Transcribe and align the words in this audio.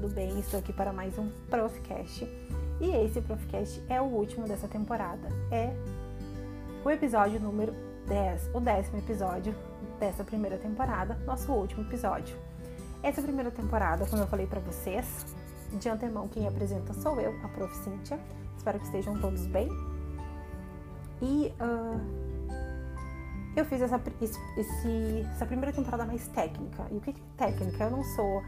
tudo 0.00 0.14
bem? 0.14 0.38
Estou 0.38 0.60
aqui 0.60 0.72
para 0.72 0.92
mais 0.92 1.18
um 1.18 1.28
Profcast. 1.50 2.24
E 2.80 2.88
esse 3.04 3.20
Profcast 3.20 3.82
é 3.88 4.00
o 4.00 4.04
último 4.04 4.46
dessa 4.46 4.68
temporada. 4.68 5.28
É 5.50 5.74
o 6.84 6.90
episódio 6.90 7.40
número 7.40 7.74
10, 8.06 8.50
o 8.54 8.60
décimo 8.60 8.98
episódio 8.98 9.52
dessa 9.98 10.22
primeira 10.22 10.56
temporada, 10.56 11.18
nosso 11.26 11.50
último 11.52 11.82
episódio. 11.82 12.36
Essa 13.02 13.20
primeira 13.20 13.50
temporada, 13.50 14.06
como 14.06 14.22
eu 14.22 14.28
falei 14.28 14.46
para 14.46 14.60
vocês, 14.60 15.04
de 15.72 15.88
antemão 15.88 16.28
quem 16.28 16.46
apresenta 16.46 16.92
sou 16.92 17.20
eu, 17.20 17.34
a 17.44 17.48
Prof. 17.48 17.74
Cíntia. 17.78 18.20
Espero 18.56 18.78
que 18.78 18.86
estejam 18.86 19.18
todos 19.18 19.46
bem. 19.46 19.68
E 21.20 21.52
uh, 21.60 22.00
eu 23.56 23.64
fiz 23.64 23.80
essa, 23.80 24.00
esse, 24.56 25.26
essa 25.34 25.44
primeira 25.44 25.72
temporada 25.72 26.04
mais 26.04 26.28
técnica. 26.28 26.86
E 26.92 26.98
o 26.98 27.00
que 27.00 27.10
é 27.10 27.14
técnica? 27.36 27.82
Eu 27.82 27.90
não 27.90 28.04
sou 28.04 28.44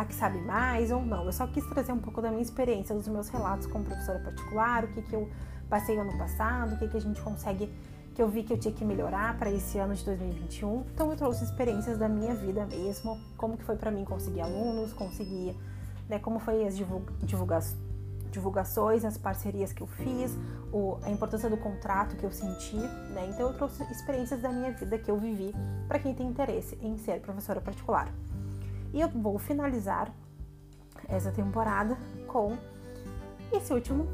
a 0.00 0.04
que 0.04 0.14
sabe 0.14 0.38
mais 0.38 0.90
ou 0.90 1.04
não. 1.04 1.26
Eu 1.26 1.32
só 1.32 1.46
quis 1.46 1.64
trazer 1.66 1.92
um 1.92 1.98
pouco 1.98 2.22
da 2.22 2.30
minha 2.30 2.42
experiência, 2.42 2.94
dos 2.94 3.06
meus 3.06 3.28
relatos 3.28 3.66
como 3.66 3.84
professora 3.84 4.18
particular, 4.18 4.84
o 4.84 4.88
que, 4.88 5.02
que 5.02 5.14
eu 5.14 5.28
passei 5.68 5.98
ano 5.98 6.16
passado, 6.16 6.74
o 6.74 6.78
que, 6.78 6.88
que 6.88 6.96
a 6.96 7.00
gente 7.00 7.20
consegue, 7.20 7.70
que 8.14 8.22
eu 8.22 8.28
vi 8.28 8.42
que 8.42 8.52
eu 8.52 8.58
tinha 8.58 8.72
que 8.72 8.84
melhorar 8.84 9.38
para 9.38 9.50
esse 9.50 9.78
ano 9.78 9.94
de 9.94 10.02
2021. 10.04 10.84
Então 10.94 11.10
eu 11.10 11.16
trouxe 11.16 11.44
experiências 11.44 11.98
da 11.98 12.08
minha 12.08 12.34
vida 12.34 12.64
mesmo, 12.66 13.20
como 13.36 13.58
que 13.58 13.64
foi 13.64 13.76
para 13.76 13.90
mim 13.90 14.04
conseguir 14.04 14.40
alunos, 14.40 14.92
conseguir, 14.94 15.54
né, 16.08 16.18
como 16.18 16.38
foi 16.38 16.66
as 16.66 16.76
divulgações 16.76 17.90
divulgações, 18.30 19.04
as 19.04 19.18
parcerias 19.18 19.72
que 19.72 19.82
eu 19.82 19.88
fiz, 19.88 20.38
o, 20.72 20.98
a 21.02 21.10
importância 21.10 21.50
do 21.50 21.56
contrato 21.56 22.14
que 22.14 22.22
eu 22.22 22.30
senti, 22.30 22.76
né? 22.76 23.28
Então 23.28 23.48
eu 23.48 23.54
trouxe 23.54 23.82
experiências 23.90 24.40
da 24.40 24.50
minha 24.50 24.70
vida 24.70 24.96
que 24.96 25.10
eu 25.10 25.16
vivi 25.16 25.52
para 25.88 25.98
quem 25.98 26.14
tem 26.14 26.28
interesse 26.28 26.78
em 26.80 26.96
ser 26.96 27.18
professora 27.20 27.60
particular. 27.60 28.08
E 28.92 29.00
eu 29.00 29.08
vou 29.08 29.38
finalizar 29.38 30.12
essa 31.08 31.30
temporada 31.30 31.96
com 32.26 32.56
esse 33.52 33.72
último 33.72 34.06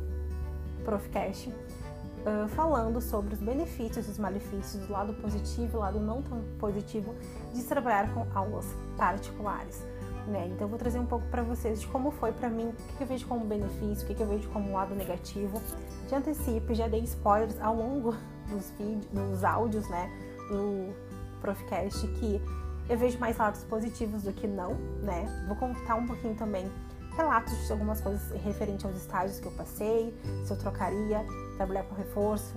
Profcast 0.84 1.48
uh, 1.50 2.48
falando 2.48 3.00
sobre 3.00 3.34
os 3.34 3.40
benefícios 3.40 4.06
e 4.06 4.10
os 4.10 4.18
malefícios, 4.18 4.88
o 4.88 4.92
lado 4.92 5.14
positivo, 5.14 5.78
o 5.78 5.80
lado 5.80 6.00
não 6.00 6.22
tão 6.22 6.42
positivo 6.58 7.14
de 7.54 7.62
trabalhar 7.62 8.12
com 8.12 8.26
aulas 8.34 8.66
particulares. 8.96 9.84
Né? 10.26 10.48
Então 10.48 10.66
eu 10.66 10.68
vou 10.68 10.78
trazer 10.78 10.98
um 10.98 11.06
pouco 11.06 11.24
para 11.28 11.42
vocês 11.42 11.80
de 11.80 11.86
como 11.86 12.10
foi 12.10 12.32
para 12.32 12.50
mim, 12.50 12.68
o 12.68 12.96
que 12.96 13.02
eu 13.02 13.06
vejo 13.06 13.26
como 13.26 13.44
benefício, 13.44 14.10
o 14.10 14.14
que 14.14 14.20
eu 14.20 14.26
vejo 14.26 14.48
como 14.50 14.72
lado 14.72 14.94
negativo. 14.94 15.62
Já 16.08 16.18
antecipo, 16.18 16.74
já 16.74 16.88
dei 16.88 17.00
spoilers 17.04 17.60
ao 17.60 17.76
longo 17.76 18.14
dos 18.50 18.70
vídeos, 18.70 19.06
dos 19.06 19.44
áudios, 19.44 19.88
né, 19.88 20.10
do 20.48 20.92
Profcast 21.40 22.06
que 22.08 22.40
eu 22.88 22.96
vejo 22.96 23.18
mais 23.18 23.36
lados 23.36 23.64
positivos 23.64 24.22
do 24.22 24.32
que 24.32 24.46
não, 24.46 24.74
né? 25.02 25.26
Vou 25.46 25.56
contar 25.56 25.96
um 25.96 26.06
pouquinho 26.06 26.34
também 26.34 26.70
relatos 27.16 27.66
de 27.66 27.72
algumas 27.72 28.00
coisas 28.00 28.30
referente 28.42 28.86
aos 28.86 28.96
estágios 28.96 29.40
que 29.40 29.46
eu 29.46 29.52
passei, 29.52 30.14
se 30.44 30.52
eu 30.52 30.58
trocaria, 30.58 31.24
trabalhar 31.56 31.84
com 31.84 31.94
reforço 31.94 32.54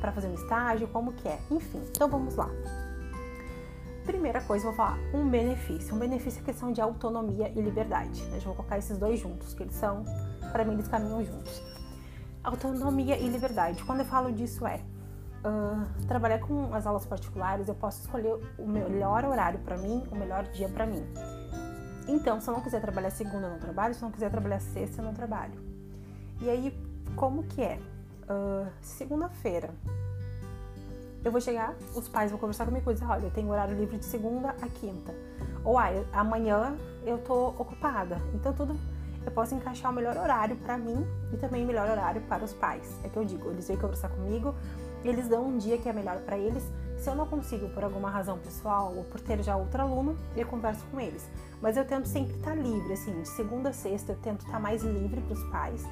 para 0.00 0.12
fazer 0.12 0.28
um 0.28 0.34
estágio, 0.34 0.88
como 0.88 1.12
que 1.12 1.28
é, 1.28 1.38
enfim. 1.50 1.80
Então 1.90 2.08
vamos 2.08 2.34
lá. 2.34 2.50
Primeira 4.04 4.40
coisa, 4.42 4.66
vou 4.66 4.74
falar 4.74 4.98
um 5.14 5.28
benefício. 5.28 5.94
Um 5.94 5.98
benefício 5.98 6.40
é 6.40 6.44
questão 6.44 6.70
de 6.72 6.80
autonomia 6.80 7.48
e 7.56 7.60
liberdade. 7.60 8.22
Né? 8.24 8.36
Eu 8.36 8.42
vou 8.42 8.54
colocar 8.54 8.78
esses 8.78 8.98
dois 8.98 9.18
juntos, 9.18 9.54
que 9.54 9.62
eles 9.62 9.74
são, 9.74 10.04
para 10.52 10.64
mim, 10.64 10.74
eles 10.74 10.86
caminham 10.86 11.24
juntos. 11.24 11.60
Autonomia 12.44 13.18
e 13.18 13.28
liberdade. 13.28 13.82
Quando 13.84 14.00
eu 14.00 14.06
falo 14.06 14.30
disso 14.30 14.64
é 14.66 14.80
uh, 15.46 16.06
trabalhar 16.06 16.40
com 16.40 16.74
as 16.74 16.86
aulas 16.86 17.06
particulares, 17.06 17.68
eu 17.68 17.74
posso 17.74 18.00
escolher 18.00 18.38
o 18.58 18.66
melhor 18.66 19.24
horário 19.24 19.58
para 19.60 19.76
mim, 19.76 20.02
o 20.10 20.16
melhor 20.16 20.44
dia 20.44 20.68
para 20.68 20.86
mim. 20.86 21.06
Então, 22.08 22.40
se 22.40 22.48
eu 22.48 22.54
não 22.54 22.60
quiser 22.60 22.80
trabalhar 22.80 23.10
segunda, 23.10 23.46
eu 23.46 23.50
não 23.50 23.58
trabalho. 23.58 23.94
Se 23.94 24.02
eu 24.02 24.06
não 24.06 24.12
quiser 24.12 24.30
trabalhar 24.30 24.60
sexta, 24.60 25.00
eu 25.00 25.04
não 25.04 25.14
trabalho. 25.14 25.54
E 26.40 26.48
aí, 26.48 26.78
como 27.16 27.42
que 27.44 27.62
é? 27.62 27.80
Uh, 28.28 28.68
Segunda-feira, 28.80 29.70
eu 31.24 31.32
vou 31.32 31.40
chegar, 31.40 31.74
os 31.94 32.08
pais 32.08 32.30
vão 32.30 32.38
conversar 32.38 32.66
comigo 32.66 32.88
e 32.88 32.94
dizer, 32.94 33.06
olha, 33.06 33.24
eu 33.24 33.30
tenho 33.32 33.48
horário 33.48 33.76
livre 33.76 33.98
de 33.98 34.04
segunda 34.04 34.50
a 34.50 34.68
quinta. 34.68 35.12
Ou 35.64 35.76
ah, 35.76 35.88
amanhã 36.12 36.76
eu 37.04 37.18
tô 37.18 37.48
ocupada. 37.48 38.22
Então 38.32 38.52
tudo 38.52 38.78
eu 39.26 39.32
posso 39.32 39.52
encaixar 39.52 39.90
o 39.90 39.94
melhor 39.94 40.16
horário 40.16 40.54
para 40.54 40.78
mim 40.78 41.04
e 41.32 41.36
também 41.36 41.64
o 41.64 41.66
melhor 41.66 41.90
horário 41.90 42.22
para 42.28 42.44
os 42.44 42.52
pais. 42.52 43.00
É 43.02 43.08
que 43.08 43.16
eu 43.16 43.24
digo, 43.24 43.50
eles 43.50 43.66
vêm 43.66 43.76
conversar 43.76 44.08
comigo, 44.08 44.54
eles 45.10 45.28
dão 45.28 45.46
um 45.46 45.58
dia 45.58 45.78
que 45.78 45.88
é 45.88 45.92
melhor 45.92 46.18
para 46.18 46.38
eles. 46.38 46.62
Se 46.98 47.08
eu 47.08 47.14
não 47.14 47.26
consigo 47.26 47.68
por 47.70 47.84
alguma 47.84 48.10
razão 48.10 48.38
pessoal 48.38 48.94
ou 48.96 49.04
por 49.04 49.20
ter 49.20 49.42
já 49.42 49.56
outro 49.56 49.82
aluno, 49.82 50.16
eu 50.36 50.46
converso 50.46 50.84
com 50.90 51.00
eles. 51.00 51.28
Mas 51.60 51.76
eu 51.76 51.84
tento 51.84 52.06
sempre 52.06 52.34
estar 52.34 52.54
livre, 52.54 52.92
assim, 52.92 53.20
de 53.20 53.28
segunda 53.28 53.70
a 53.70 53.72
sexta 53.72 54.12
eu 54.12 54.16
tento 54.16 54.44
estar 54.44 54.58
mais 54.58 54.82
livre 54.82 55.20
para 55.20 55.34
os 55.34 55.44
pais, 55.50 55.84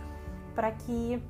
para 0.55 0.71
que 0.73 1.23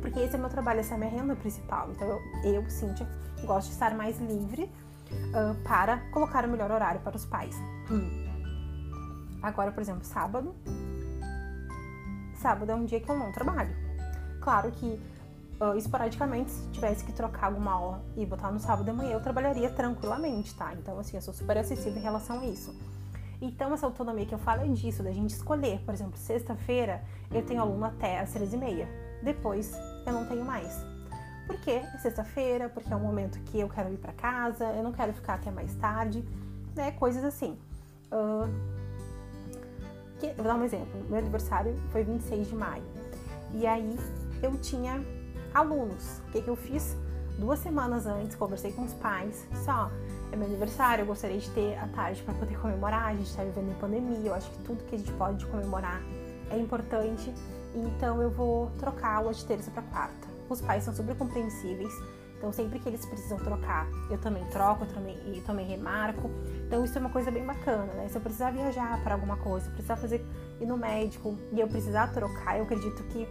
porque 0.00 0.20
esse 0.20 0.34
é 0.34 0.38
meu 0.38 0.50
trabalho, 0.50 0.80
essa 0.80 0.92
é 0.92 0.96
a 0.96 0.98
minha 0.98 1.10
renda 1.10 1.34
principal. 1.34 1.90
Então 1.90 2.06
eu, 2.44 2.52
eu 2.52 2.70
Cíntia, 2.70 3.08
gosto 3.44 3.68
de 3.68 3.72
estar 3.72 3.94
mais 3.94 4.18
livre 4.20 4.64
uh, 4.64 5.54
para 5.62 5.98
colocar 6.10 6.44
o 6.44 6.48
melhor 6.48 6.70
horário 6.70 7.00
para 7.00 7.16
os 7.16 7.24
pais. 7.24 7.56
Hum. 7.90 8.24
Agora, 9.42 9.72
por 9.72 9.80
exemplo, 9.80 10.04
sábado. 10.04 10.54
Sábado 12.36 12.70
é 12.70 12.74
um 12.74 12.84
dia 12.84 13.00
que 13.00 13.08
eu 13.08 13.16
não 13.16 13.32
trabalho. 13.32 13.74
Claro 14.40 14.70
que 14.72 15.00
uh, 15.60 15.76
esporadicamente, 15.76 16.50
se 16.50 16.68
tivesse 16.68 17.04
que 17.04 17.12
trocar 17.12 17.46
alguma 17.46 17.72
aula 17.72 18.02
e 18.16 18.24
botar 18.24 18.50
no 18.50 18.58
sábado 18.58 18.84
de 18.84 18.92
manhã, 18.92 19.12
eu 19.12 19.20
trabalharia 19.20 19.70
tranquilamente, 19.70 20.54
tá? 20.54 20.72
Então, 20.74 20.98
assim, 20.98 21.16
eu 21.16 21.22
sou 21.22 21.34
super 21.34 21.56
acessível 21.58 21.98
em 21.98 22.02
relação 22.02 22.40
a 22.40 22.46
isso. 22.46 22.74
Então, 23.40 23.74
essa 23.74 23.86
autonomia 23.86 24.24
que 24.24 24.34
eu 24.34 24.38
falo 24.38 24.62
é 24.62 24.68
disso, 24.68 25.02
da 25.02 25.12
gente 25.12 25.30
escolher. 25.30 25.80
Por 25.80 25.92
exemplo, 25.92 26.16
sexta-feira 26.16 27.02
eu 27.30 27.44
tenho 27.44 27.60
aluno 27.60 27.84
até 27.84 28.20
às 28.20 28.32
três 28.32 28.52
e 28.52 28.56
meia. 28.56 28.88
Depois 29.22 29.74
eu 30.06 30.12
não 30.12 30.26
tenho 30.26 30.44
mais. 30.44 30.84
Por 31.46 31.60
quê? 31.60 31.82
É 31.92 31.98
sexta-feira, 31.98 32.68
porque 32.68 32.92
é 32.92 32.96
um 32.96 33.00
momento 33.00 33.38
que 33.40 33.60
eu 33.60 33.68
quero 33.68 33.92
ir 33.92 33.98
para 33.98 34.12
casa, 34.12 34.64
eu 34.72 34.82
não 34.82 34.92
quero 34.92 35.12
ficar 35.12 35.34
até 35.34 35.50
mais 35.50 35.74
tarde, 35.74 36.24
né? 36.74 36.92
Coisas 36.92 37.22
assim. 37.22 37.58
Uh, 38.10 38.48
que, 40.18 40.32
vou 40.34 40.44
dar 40.44 40.54
um 40.54 40.64
exemplo. 40.64 41.04
Meu 41.08 41.18
aniversário 41.18 41.76
foi 41.90 42.02
26 42.02 42.48
de 42.48 42.54
maio. 42.54 42.84
E 43.52 43.66
aí 43.66 43.98
eu 44.42 44.56
tinha 44.58 45.04
alunos. 45.54 46.20
O 46.28 46.32
que, 46.32 46.42
que 46.42 46.48
eu 46.48 46.56
fiz? 46.56 46.96
Duas 47.38 47.58
semanas 47.60 48.06
antes, 48.06 48.36
conversei 48.36 48.72
com 48.72 48.84
os 48.84 48.92
pais. 48.94 49.46
Só, 49.64 49.90
é 50.30 50.36
meu 50.36 50.46
aniversário, 50.46 51.02
eu 51.02 51.06
gostaria 51.06 51.38
de 51.38 51.48
ter 51.50 51.76
a 51.78 51.86
tarde 51.88 52.22
para 52.22 52.34
poder 52.34 52.58
comemorar. 52.58 53.06
A 53.06 53.12
gente 53.14 53.30
está 53.30 53.42
vivendo 53.42 53.70
em 53.70 53.74
pandemia, 53.74 54.28
eu 54.28 54.34
acho 54.34 54.50
que 54.50 54.58
tudo 54.64 54.84
que 54.84 54.94
a 54.94 54.98
gente 54.98 55.12
pode 55.12 55.46
comemorar 55.46 56.00
é 56.50 56.58
importante. 56.58 57.32
Então 57.74 58.20
eu 58.22 58.30
vou 58.30 58.70
trocar 58.78 59.16
aula 59.16 59.32
de 59.32 59.44
terça 59.44 59.70
para 59.70 59.82
quarta. 59.82 60.28
Os 60.48 60.60
pais 60.60 60.84
são 60.84 60.94
super 60.94 61.16
compreensíveis, 61.16 61.92
então 62.36 62.52
sempre 62.52 62.78
que 62.78 62.88
eles 62.88 63.04
precisam 63.06 63.38
trocar, 63.38 63.88
eu 64.10 64.18
também 64.18 64.44
troco, 64.50 64.84
eu 64.84 64.88
também, 64.88 65.18
e 65.34 65.40
também 65.40 65.66
remarco. 65.66 66.30
Então 66.66 66.84
isso 66.84 66.96
é 66.96 67.00
uma 67.00 67.10
coisa 67.10 67.30
bem 67.30 67.44
bacana, 67.44 67.92
né? 67.94 68.08
Se 68.08 68.16
eu 68.16 68.20
precisar 68.20 68.50
viajar 68.50 69.02
para 69.02 69.14
alguma 69.14 69.36
coisa, 69.38 69.68
precisar 69.70 69.96
fazer 69.96 70.24
ir 70.60 70.66
no 70.66 70.76
médico 70.76 71.36
e 71.52 71.58
eu 71.58 71.66
precisar 71.66 72.08
trocar, 72.08 72.58
eu 72.58 72.64
acredito 72.64 73.02
que 73.04 73.26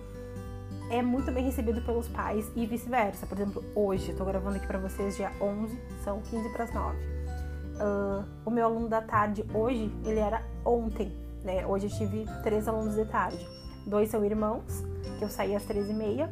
é 0.93 1.01
muito 1.01 1.31
bem 1.31 1.43
recebido 1.43 1.81
pelos 1.81 2.07
pais 2.07 2.51
e 2.55 2.67
vice-versa. 2.67 3.25
Por 3.25 3.35
exemplo, 3.35 3.65
hoje, 3.73 4.11
eu 4.11 4.15
tô 4.15 4.23
gravando 4.23 4.57
aqui 4.57 4.67
para 4.67 4.77
vocês 4.77 5.17
dia 5.17 5.31
11, 5.41 5.75
são 6.03 6.21
15 6.21 6.49
para 6.49 6.65
as 6.65 6.73
9. 6.73 6.95
Uh, 6.95 8.25
o 8.45 8.51
meu 8.51 8.65
aluno 8.65 8.87
da 8.87 9.01
tarde 9.01 9.43
hoje, 9.55 9.91
ele 10.05 10.19
era 10.19 10.43
ontem, 10.63 11.11
né? 11.43 11.65
Hoje 11.65 11.87
eu 11.87 11.89
tive 11.89 12.25
três 12.43 12.67
alunos 12.67 12.93
de 12.93 13.05
tarde. 13.05 13.43
Dois 13.87 14.11
são 14.11 14.23
irmãos, 14.23 14.83
que 15.17 15.25
eu 15.25 15.29
saí 15.29 15.55
às 15.55 15.65
13h30, 15.65 16.29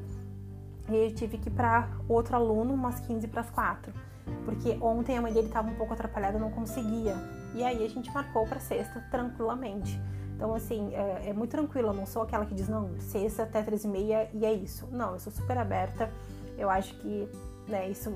e 0.89 0.95
eu 0.95 1.15
tive 1.15 1.39
que 1.39 1.49
ir 1.49 1.53
para 1.53 1.89
outro 2.07 2.35
aluno 2.35 2.71
umas 2.71 2.99
15 2.99 3.27
para 3.29 3.41
as 3.41 3.49
4, 3.49 3.91
porque 4.45 4.77
ontem 4.79 5.17
a 5.17 5.21
mãe 5.23 5.33
dele 5.33 5.47
estava 5.47 5.71
um 5.71 5.75
pouco 5.75 5.93
atrapalhada, 5.93 6.37
não 6.37 6.51
conseguia. 6.51 7.15
E 7.55 7.63
aí 7.63 7.83
a 7.83 7.89
gente 7.89 8.13
marcou 8.13 8.45
para 8.45 8.59
sexta 8.59 9.03
tranquilamente. 9.09 9.99
Então, 10.41 10.55
assim, 10.55 10.89
é, 10.95 11.29
é, 11.29 11.33
muito 11.33 11.51
tranquilo. 11.51 11.89
Eu 11.89 11.93
não 11.93 12.07
sou 12.07 12.23
aquela 12.23 12.47
que 12.47 12.55
diz, 12.55 12.67
não, 12.67 12.89
sexta 12.99 13.43
até 13.43 13.61
três 13.61 13.83
e 13.83 13.87
meia 13.87 14.27
e 14.33 14.43
é 14.43 14.51
isso. 14.51 14.87
Não, 14.91 15.13
eu 15.13 15.19
sou 15.19 15.31
super 15.31 15.55
aberta. 15.55 16.11
Eu 16.57 16.67
acho 16.67 16.95
que, 16.95 17.29
né, 17.67 17.87
isso, 17.87 18.11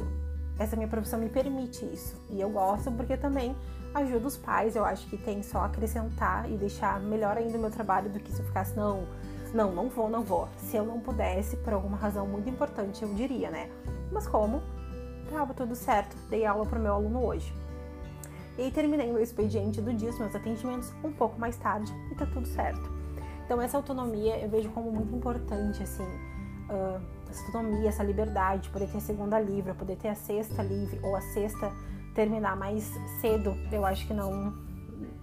essa 0.57 0.75
minha 0.75 0.87
profissão 0.87 1.19
me 1.19 1.29
permite 1.29 1.85
isso. 1.85 2.19
E 2.31 2.41
eu 2.41 2.49
gosto 2.49 2.91
porque 2.93 3.15
também 3.15 3.55
ajuda 3.93 4.25
os 4.25 4.37
pais. 4.37 4.75
Eu 4.75 4.83
acho 4.83 5.05
que 5.05 5.17
tem 5.17 5.43
só 5.43 5.65
acrescentar 5.65 6.49
e 6.49 6.57
deixar 6.57 6.99
melhor 6.99 7.37
ainda 7.37 7.59
o 7.59 7.61
meu 7.61 7.69
trabalho 7.69 8.09
do 8.09 8.19
que 8.19 8.31
se 8.31 8.39
eu 8.39 8.45
ficasse, 8.47 8.75
não, 8.75 9.05
não, 9.53 9.71
não 9.71 9.87
vou, 9.87 10.09
não 10.09 10.23
vou. 10.23 10.49
Se 10.57 10.77
eu 10.77 10.83
não 10.83 10.99
pudesse, 10.99 11.55
por 11.57 11.73
alguma 11.73 11.95
razão 11.95 12.25
muito 12.25 12.49
importante, 12.49 13.03
eu 13.03 13.13
diria, 13.13 13.51
né? 13.51 13.69
Mas 14.11 14.25
como? 14.25 14.63
Tava 15.29 15.53
tudo 15.53 15.75
certo, 15.75 16.15
dei 16.27 16.43
aula 16.43 16.65
pro 16.65 16.79
meu 16.79 16.93
aluno 16.95 17.23
hoje. 17.23 17.53
E 18.57 18.63
aí 18.63 18.71
terminei 18.71 19.11
meu 19.11 19.21
expediente 19.21 19.81
do 19.81 19.93
dia, 19.93 20.09
os 20.09 20.19
meus 20.19 20.33
atendimentos, 20.33 20.93
um 21.03 21.11
pouco 21.11 21.39
mais 21.39 21.57
tarde 21.57 21.93
e 22.11 22.15
tá 22.15 22.25
tudo 22.25 22.47
certo. 22.47 22.89
Então 23.45 23.61
essa 23.61 23.77
autonomia 23.77 24.37
eu 24.37 24.49
vejo 24.49 24.69
como 24.69 24.91
muito 24.91 25.13
importante, 25.15 25.83
assim, 25.83 26.03
uh, 26.03 27.01
essa 27.29 27.45
autonomia, 27.47 27.89
essa 27.89 28.03
liberdade, 28.03 28.69
poder 28.69 28.87
ter 28.87 28.97
a 28.97 29.01
segunda 29.01 29.39
livre, 29.39 29.73
poder 29.73 29.97
ter 29.97 30.07
a 30.07 30.15
sexta 30.15 30.63
livre 30.63 30.99
ou 31.03 31.15
a 31.15 31.21
sexta 31.21 31.71
terminar 32.13 32.55
mais 32.55 32.89
cedo, 33.19 33.55
eu 33.71 33.85
acho 33.85 34.07
que 34.07 34.13
não 34.13 34.53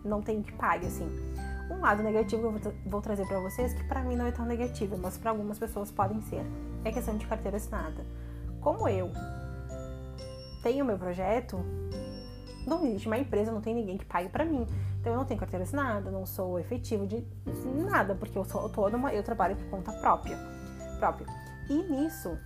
não 0.05 0.21
tem 0.21 0.43
que 0.43 0.53
pague, 0.53 0.87
assim. 0.87 1.07
Um 1.71 1.81
lado 1.81 2.03
negativo 2.03 2.53
que 2.53 2.67
eu 2.67 2.75
vou 2.85 3.01
trazer 3.01 3.27
para 3.27 3.39
vocês, 3.41 3.73
que 3.73 3.85
para 3.85 4.03
mim 4.03 4.17
não 4.17 4.27
é 4.27 4.33
tão 4.33 4.45
negativo, 4.45 4.99
mas 4.99 5.17
para 5.17 5.31
algumas 5.31 5.59
pessoas 5.59 5.91
podem 5.91 6.21
ser, 6.23 6.45
é 6.85 6.91
questão 6.91 7.17
de 7.17 7.27
carteira 7.27 7.57
assinada. 7.57 8.05
Como 8.61 8.89
eu 8.89 9.11
tenho 10.63 10.85
meu 10.85 10.99
projeto, 10.99 11.59
não 12.67 12.85
existe 12.87 13.07
uma 13.07 13.19
empresa, 13.19 13.53
não 13.53 13.61
tem 13.61 13.75
ninguém 13.75 13.99
que 13.99 14.05
pague 14.05 14.29
para 14.29 14.45
mim. 14.45 14.67
Então 15.01 15.13
eu 15.13 15.19
não 15.19 15.25
tenho 15.25 15.39
carteira 15.39 15.65
assinada, 15.65 16.11
não 16.11 16.25
sou 16.25 16.59
efetivo 16.59 17.07
de 17.07 17.25
nada, 17.85 18.15
porque 18.15 18.37
eu 18.37 18.45
sou 18.45 18.61
autônoma, 18.61 19.13
eu 19.13 19.23
trabalho 19.23 19.57
por 19.57 19.71
conta 19.71 19.93
própria. 19.93 20.39
própria. 20.99 21.27
E 21.69 21.75
nisso, 21.75 22.37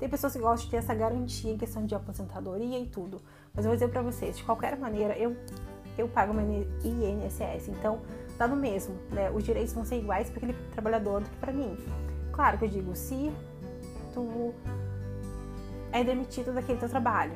tem 0.00 0.08
pessoas 0.08 0.32
que 0.32 0.38
gostam 0.38 0.64
de 0.64 0.70
ter 0.70 0.78
essa 0.78 0.94
garantia 0.94 1.52
em 1.52 1.58
questão 1.58 1.84
de 1.84 1.94
aposentadoria 1.94 2.78
e 2.78 2.86
tudo. 2.86 3.20
Mas 3.54 3.66
eu 3.66 3.70
vou 3.70 3.76
dizer 3.76 3.88
para 3.88 4.00
vocês, 4.00 4.38
de 4.38 4.42
qualquer 4.44 4.78
maneira, 4.78 5.16
eu, 5.18 5.36
eu 5.98 6.08
pago 6.08 6.32
meu 6.32 6.66
INSS. 6.82 7.68
Então, 7.68 8.00
dá 8.38 8.48
no 8.48 8.56
mesmo, 8.56 8.94
né? 9.10 9.30
Os 9.30 9.44
direitos 9.44 9.74
vão 9.74 9.84
ser 9.84 9.98
iguais 9.98 10.30
para 10.30 10.38
aquele 10.38 10.54
trabalhador 10.70 11.20
do 11.20 11.28
que 11.28 11.36
para 11.36 11.52
mim. 11.52 11.76
Claro 12.32 12.56
que 12.56 12.64
eu 12.64 12.68
digo, 12.70 12.96
se 12.96 13.30
tu 14.14 14.54
é 15.92 16.04
demitido 16.04 16.52
daquele 16.52 16.78
teu 16.78 16.88
trabalho, 16.88 17.32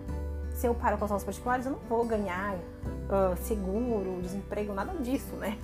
se 0.54 0.66
eu 0.66 0.74
paro 0.74 0.96
com 0.96 1.04
as 1.04 1.10
aulas 1.10 1.24
particulares, 1.24 1.66
eu 1.66 1.72
não 1.72 1.80
vou 1.80 2.04
ganhar 2.04 2.54
uh, 2.54 3.36
seguro, 3.42 4.20
desemprego, 4.22 4.72
nada 4.72 4.92
disso, 5.02 5.34
né? 5.36 5.58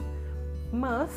Mas 0.72 1.10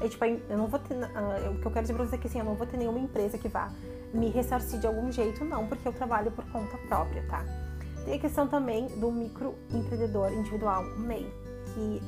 é, 0.00 0.08
tipo, 0.08 0.24
eu 0.24 0.58
não 0.58 0.66
vou 0.66 0.78
ter. 0.78 0.94
Uh, 0.94 1.52
o 1.52 1.60
que 1.60 1.66
eu 1.66 1.70
quero 1.70 1.82
dizer 1.82 1.94
pra 1.94 2.04
você 2.04 2.16
é 2.16 2.18
que 2.18 2.26
assim, 2.26 2.38
eu 2.38 2.44
não 2.44 2.54
vou 2.54 2.66
ter 2.66 2.76
nenhuma 2.76 2.98
empresa 2.98 3.38
que 3.38 3.48
vá 3.48 3.70
me 4.12 4.28
ressarcir 4.28 4.78
de 4.78 4.86
algum 4.86 5.10
jeito, 5.10 5.44
não, 5.44 5.66
porque 5.66 5.86
eu 5.88 5.92
trabalho 5.92 6.30
por 6.30 6.44
conta 6.50 6.76
própria, 6.88 7.22
tá? 7.28 7.44
Tem 8.04 8.14
a 8.14 8.18
questão 8.18 8.46
também 8.46 8.86
do 8.98 9.10
microempreendedor 9.10 10.32
individual, 10.32 10.84
o 10.84 11.00
MEI, 11.00 11.26
que 11.74 12.02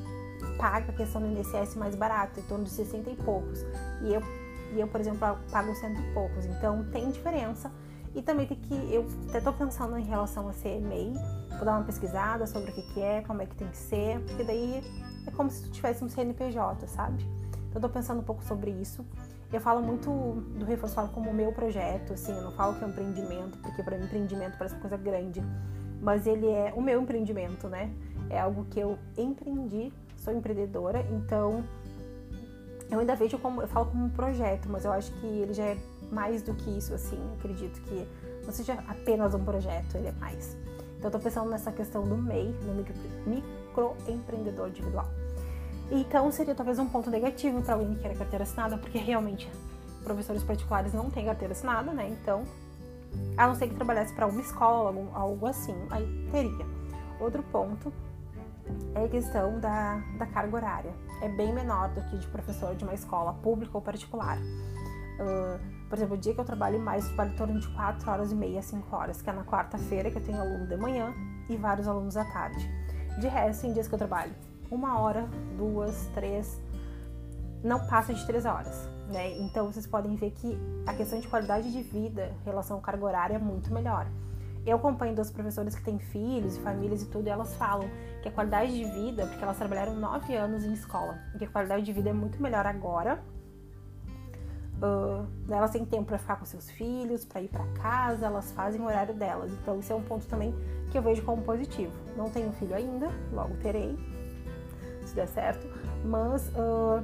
paga 0.57 0.91
a 0.91 0.95
questão 0.95 1.21
do 1.21 1.27
INSS 1.27 1.75
mais 1.75 1.95
barato, 1.95 2.39
em 2.39 2.43
torno 2.43 2.63
de 2.63 2.69
60 2.69 3.09
e 3.09 3.15
poucos. 3.15 3.65
E 4.03 4.13
eu, 4.13 4.21
e 4.73 4.79
eu 4.79 4.87
por 4.87 4.99
exemplo, 4.99 5.37
pago 5.51 5.75
cento 5.75 5.99
e 5.99 6.13
poucos. 6.13 6.45
Então 6.45 6.85
tem 6.91 7.09
diferença. 7.09 7.71
E 8.15 8.21
também 8.21 8.47
tem 8.47 8.57
que. 8.57 8.73
Eu 8.93 9.05
até 9.29 9.39
tô 9.39 9.53
pensando 9.53 9.97
em 9.97 10.03
relação 10.03 10.49
a 10.49 10.53
ser 10.53 10.81
MEI, 10.81 11.13
vou 11.55 11.65
dar 11.65 11.77
uma 11.77 11.83
pesquisada 11.83 12.47
sobre 12.47 12.71
o 12.71 12.73
que, 12.73 12.81
que 12.93 13.01
é, 13.01 13.21
como 13.21 13.41
é 13.41 13.45
que 13.45 13.55
tem 13.55 13.67
que 13.67 13.77
ser, 13.77 14.19
porque 14.21 14.43
daí 14.43 14.83
é 15.27 15.31
como 15.31 15.49
se 15.49 15.63
tu 15.63 15.71
tivesse 15.71 16.03
um 16.03 16.09
CNPJ, 16.09 16.87
sabe? 16.87 17.23
Então, 17.69 17.75
eu 17.75 17.81
tô 17.81 17.89
pensando 17.89 18.19
um 18.21 18.23
pouco 18.23 18.43
sobre 18.43 18.71
isso. 18.71 19.05
Eu 19.51 19.59
falo 19.59 19.81
muito 19.81 20.09
do 20.57 20.65
reforço 20.65 20.95
como 21.09 21.33
meu 21.33 21.51
projeto, 21.51 22.13
assim, 22.13 22.31
eu 22.31 22.43
não 22.43 22.51
falo 22.51 22.75
que 22.75 22.83
é 22.83 22.87
um 22.87 22.91
empreendimento, 22.91 23.57
porque 23.59 23.81
para 23.81 23.97
mim 23.97 24.05
empreendimento 24.05 24.57
parece 24.57 24.75
uma 24.75 24.81
coisa 24.81 24.97
grande, 24.97 25.41
mas 26.01 26.27
ele 26.27 26.47
é 26.47 26.71
o 26.75 26.81
meu 26.81 27.01
empreendimento, 27.01 27.67
né? 27.67 27.91
É 28.29 28.39
algo 28.39 28.65
que 28.65 28.79
eu 28.79 28.97
empreendi, 29.17 29.91
sou 30.17 30.33
empreendedora, 30.33 31.03
então 31.11 31.63
eu 32.89 32.99
ainda 32.99 33.15
vejo 33.15 33.37
como, 33.37 33.61
eu 33.61 33.67
falo 33.67 33.85
como 33.87 34.05
um 34.05 34.09
projeto, 34.09 34.67
mas 34.69 34.85
eu 34.85 34.91
acho 34.91 35.11
que 35.13 35.25
ele 35.25 35.53
já 35.53 35.63
é 35.63 35.77
mais 36.11 36.41
do 36.41 36.53
que 36.55 36.69
isso, 36.77 36.93
assim, 36.93 37.17
eu 37.17 37.33
acredito 37.33 37.79
que 37.81 38.07
não 38.45 38.51
seja 38.51 38.73
apenas 38.87 39.33
um 39.33 39.43
projeto, 39.43 39.95
ele 39.95 40.07
é 40.07 40.11
mais. 40.13 40.57
Então 40.97 41.07
eu 41.07 41.11
tô 41.11 41.19
pensando 41.19 41.49
nessa 41.49 41.71
questão 41.71 42.03
do 42.03 42.17
MEI, 42.17 42.53
no 42.63 42.73
microempreendedor 43.25 44.69
individual. 44.69 45.07
Então 45.91 46.31
seria 46.31 46.55
talvez 46.55 46.79
um 46.79 46.87
ponto 46.87 47.09
negativo 47.09 47.61
para 47.61 47.75
alguém 47.75 47.95
que 47.95 48.01
quer 48.01 48.17
carteira 48.17 48.43
assinada, 48.43 48.77
porque 48.77 48.97
realmente 48.97 49.49
professores 50.03 50.43
particulares 50.43 50.93
não 50.93 51.09
têm 51.09 51.25
carteira 51.25 51.53
assinada, 51.53 51.91
né? 51.93 52.09
Então, 52.09 52.43
a 53.37 53.47
não 53.47 53.55
ser 53.55 53.67
que 53.67 53.75
trabalhasse 53.75 54.13
para 54.13 54.25
uma 54.27 54.41
escola, 54.41 54.93
algo 55.13 55.45
assim, 55.45 55.75
aí 55.89 56.27
teria. 56.31 56.65
Outro 57.19 57.43
ponto 57.43 57.93
é 58.95 59.05
a 59.05 59.09
questão 59.09 59.59
da, 59.59 60.01
da 60.17 60.25
carga 60.25 60.55
horária. 60.55 60.93
É 61.21 61.29
bem 61.29 61.53
menor 61.53 61.89
do 61.89 62.01
que 62.09 62.17
de 62.17 62.27
professor 62.27 62.75
de 62.75 62.83
uma 62.83 62.93
escola 62.93 63.33
pública 63.33 63.71
ou 63.77 63.81
particular. 63.81 64.37
Uh, 64.37 65.59
por 65.89 65.97
exemplo, 65.97 66.15
o 66.15 66.17
dia 66.17 66.33
que 66.33 66.39
eu 66.39 66.45
trabalho 66.45 66.79
mais, 66.79 67.03
eu 67.03 67.15
trabalho 67.15 67.33
em 67.33 67.37
torno 67.37 67.59
de 67.59 67.67
4 67.69 68.11
horas 68.11 68.31
e 68.31 68.35
meia, 68.35 68.61
5 68.61 68.95
horas, 68.95 69.21
que 69.21 69.29
é 69.29 69.33
na 69.33 69.43
quarta-feira, 69.43 70.09
que 70.09 70.17
eu 70.17 70.23
tenho 70.23 70.39
aluno 70.39 70.67
de 70.67 70.77
manhã 70.77 71.13
e 71.49 71.57
vários 71.57 71.87
alunos 71.87 72.15
à 72.15 72.23
tarde. 72.25 72.69
De 73.19 73.27
resto, 73.27 73.65
em 73.65 73.73
dias 73.73 73.87
que 73.87 73.93
eu 73.93 73.97
trabalho 73.97 74.31
uma 74.71 74.99
hora, 74.99 75.27
duas, 75.57 76.07
três, 76.13 76.61
não 77.63 77.85
passa 77.87 78.13
de 78.13 78.25
três 78.25 78.45
horas, 78.45 78.87
né? 79.11 79.37
Então 79.39 79.71
vocês 79.71 79.87
podem 79.87 80.15
ver 80.15 80.31
que 80.31 80.57
a 80.85 80.93
questão 80.93 81.19
de 81.19 81.27
qualidade 81.27 81.71
de 81.71 81.81
vida 81.81 82.35
em 82.41 82.45
relação 82.45 82.77
ao 82.77 82.81
cargo 82.81 83.05
horário 83.05 83.35
é 83.35 83.39
muito 83.39 83.73
melhor. 83.73 84.07
Eu 84.65 84.77
acompanho 84.77 85.15
duas 85.15 85.31
professoras 85.31 85.73
que 85.75 85.81
têm 85.83 85.99
filhos 85.99 86.57
e 86.57 86.59
famílias 86.59 87.01
e 87.01 87.05
tudo, 87.07 87.27
e 87.27 87.29
elas 87.29 87.55
falam 87.55 87.89
que 88.21 88.27
a 88.27 88.31
qualidade 88.31 88.73
de 88.73 88.85
vida, 88.85 89.25
porque 89.25 89.43
elas 89.43 89.57
trabalharam 89.57 89.95
nove 89.95 90.35
anos 90.35 90.63
em 90.63 90.73
escola, 90.73 91.17
e 91.33 91.39
que 91.39 91.45
a 91.45 91.49
qualidade 91.49 91.83
de 91.83 91.93
vida 91.93 92.09
é 92.09 92.13
muito 92.13 92.41
melhor 92.41 92.65
agora. 92.65 93.23
Uh, 94.81 95.27
elas 95.49 95.71
têm 95.71 95.83
tempo 95.85 96.05
para 96.05 96.17
ficar 96.17 96.37
com 96.37 96.45
seus 96.45 96.69
filhos, 96.71 97.25
para 97.25 97.41
ir 97.41 97.49
para 97.49 97.65
casa, 97.81 98.25
elas 98.25 98.51
fazem 98.51 98.79
o 98.79 98.85
horário 98.85 99.13
delas. 99.13 99.51
Então, 99.51 99.79
isso 99.79 99.91
é 99.91 99.95
um 99.95 100.03
ponto 100.03 100.25
também 100.27 100.53
que 100.91 100.97
eu 100.97 101.01
vejo 101.01 101.21
como 101.23 101.41
positivo. 101.41 101.91
Não 102.15 102.29
tenho 102.29 102.51
filho 102.53 102.75
ainda, 102.75 103.07
logo 103.33 103.55
terei, 103.55 103.97
se 105.05 105.15
der 105.15 105.27
certo, 105.27 105.67
mas 106.05 106.47
uh, 106.49 107.03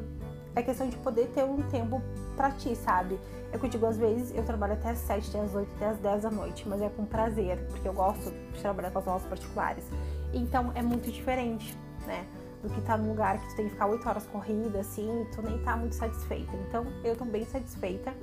é 0.56 0.62
questão 0.62 0.88
de 0.88 0.96
poder 0.98 1.28
ter 1.30 1.44
um 1.44 1.62
tempo 1.64 2.02
pra 2.36 2.52
ti, 2.52 2.76
sabe? 2.76 3.20
É 3.56 3.58
que 3.58 3.68
eu 3.68 3.70
digo, 3.70 3.86
às 3.86 3.96
vezes 3.96 4.36
eu 4.36 4.44
trabalho 4.44 4.74
até 4.74 4.90
as 4.90 4.98
7, 4.98 5.30
até 5.30 5.40
as 5.40 5.56
8, 5.56 5.72
até 5.78 5.86
as 5.88 5.98
10 6.00 6.24
da 6.24 6.30
noite, 6.30 6.68
mas 6.68 6.82
é 6.82 6.90
com 6.90 7.06
prazer, 7.06 7.58
porque 7.70 7.88
eu 7.88 7.94
gosto 7.94 8.30
de 8.52 8.60
trabalhar 8.60 8.92
com 8.92 9.00
as 9.00 9.08
aulas 9.08 9.24
particulares. 9.24 9.86
Então 10.34 10.74
é 10.76 10.82
muito 10.82 11.10
diferente, 11.10 11.74
né? 12.06 12.28
Do 12.62 12.70
que 12.70 12.82
tá 12.82 12.98
num 12.98 13.12
lugar 13.12 13.40
que 13.40 13.48
tu 13.48 13.56
tem 13.56 13.66
que 13.68 13.72
ficar 13.72 13.86
8 13.86 14.10
horas 14.10 14.26
corrida, 14.26 14.82
assim, 14.82 15.22
e 15.22 15.26
tu 15.34 15.42
nem 15.42 15.58
tá 15.60 15.78
muito 15.78 15.96
satisfeita. 15.96 16.52
Então 16.68 16.86
eu 17.02 17.16
tô 17.16 17.24
bem 17.24 17.46
satisfeita 17.46 18.14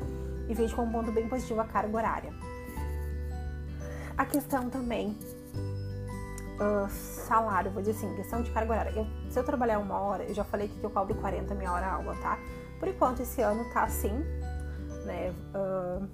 e 0.51 0.53
vejo 0.53 0.77
como 0.77 0.89
um 0.89 0.93
ponto 0.93 1.11
bem 1.11 1.27
positivo 1.27 1.63
a 1.63 1.65
carga 1.65 1.97
horária. 1.97 2.31
A 4.19 4.27
questão 4.27 4.69
também 4.69 5.17
uh, 6.61 6.91
salário, 6.91 7.71
vou 7.71 7.81
dizer 7.81 7.97
assim, 7.97 8.15
questão 8.17 8.43
de 8.43 8.51
carga 8.51 8.71
horária. 8.71 8.93
Eu, 8.95 9.07
se 9.31 9.39
eu 9.39 9.45
trabalhar 9.45 9.79
uma 9.79 9.99
hora, 9.99 10.25
eu 10.25 10.35
já 10.35 10.45
falei 10.45 10.69
que 10.69 10.85
eu 10.85 10.91
cobro 10.91 11.15
40 11.15 11.55
minha 11.55 11.73
hora 11.73 11.87
aula, 11.87 12.15
tá? 12.17 12.39
Por 12.79 12.89
enquanto, 12.89 13.23
esse 13.23 13.41
ano 13.41 13.65
tá 13.73 13.85
assim, 13.85 14.23
né? 15.05 15.35
Uh, 15.55 16.09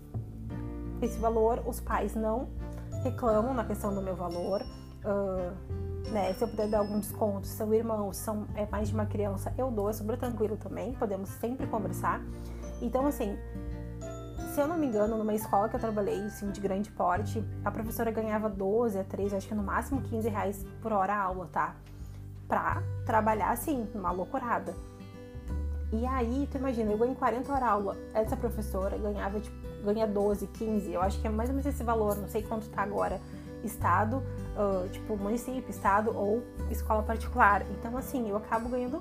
esse 1.03 1.19
valor, 1.19 1.63
os 1.67 1.81
pais 1.81 2.15
não 2.15 2.49
reclamam 3.03 3.55
na 3.55 3.65
questão 3.65 3.95
do 3.95 4.03
meu 4.03 4.17
valor. 4.17 4.63
Uh, 5.05 5.79
né, 6.11 6.33
se 6.33 6.43
eu 6.43 6.49
puder 6.49 6.69
dar 6.69 6.79
algum 6.79 6.99
desconto, 6.99 7.47
são 7.47 7.73
irmãos, 7.73 8.17
são 8.17 8.47
é 8.55 8.67
mais 8.67 8.89
de 8.89 8.95
uma 8.95 9.07
criança, 9.07 9.53
eu 9.59 9.71
dou, 9.71 9.91
é 9.91 9.93
super 9.93 10.17
tranquilo 10.17 10.57
também, 10.57 10.93
podemos 10.95 11.29
sempre 11.29 11.67
conversar. 11.67 12.23
Então, 12.81 13.07
assim, 13.07 13.37
se 14.55 14.61
eu 14.61 14.67
não 14.67 14.79
me 14.79 14.87
engano, 14.87 15.17
numa 15.17 15.35
escola 15.35 15.69
que 15.69 15.77
eu 15.77 15.81
trabalhei, 15.81 16.21
assim, 16.25 16.51
de 16.51 16.61
grande 16.61 16.91
porte, 16.91 17.45
a 17.65 17.71
professora 17.71 18.11
ganhava 18.11 18.49
12 18.49 18.99
a 18.99 19.05
13, 19.05 19.37
acho 19.37 19.49
que 19.49 19.55
no 19.55 19.63
máximo 19.63 20.01
15 20.03 20.29
reais 20.29 20.67
por 20.81 20.93
hora 20.93 21.15
a 21.15 21.23
aula, 21.23 21.49
tá? 21.53 21.77
Pra 22.47 22.83
trabalhar, 23.05 23.51
assim, 23.51 23.87
uma 23.95 24.11
loucurada. 24.11 24.75
E 25.93 26.07
aí, 26.07 26.49
tu 26.51 26.59
imagina, 26.59 26.93
eu 26.93 26.99
ganho 26.99 27.15
40 27.15 27.51
horas 27.51 27.69
aula, 27.69 27.97
essa 28.13 28.37
professora 28.37 28.99
ganhava, 28.99 29.41
tipo, 29.41 29.57
ganha 29.85 30.07
12, 30.07 30.47
15, 30.49 30.93
eu 30.93 31.01
acho 31.01 31.21
que 31.21 31.27
é 31.27 31.31
mais 31.31 31.49
ou 31.49 31.57
menos 31.57 31.67
esse 31.67 31.83
valor, 31.83 32.17
não 32.17 32.29
sei 32.29 32.43
quanto 32.43 32.69
tá 32.69 32.83
agora, 32.83 33.21
estado, 33.65 34.19
uh, 34.19 34.89
tipo, 34.91 35.17
município, 35.17 35.71
estado 35.71 36.15
ou 36.15 36.43
escola 36.71 37.03
particular. 37.03 37.65
Então, 37.71 37.97
assim, 37.97 38.29
eu 38.29 38.37
acabo 38.37 38.69
ganhando, 38.69 39.01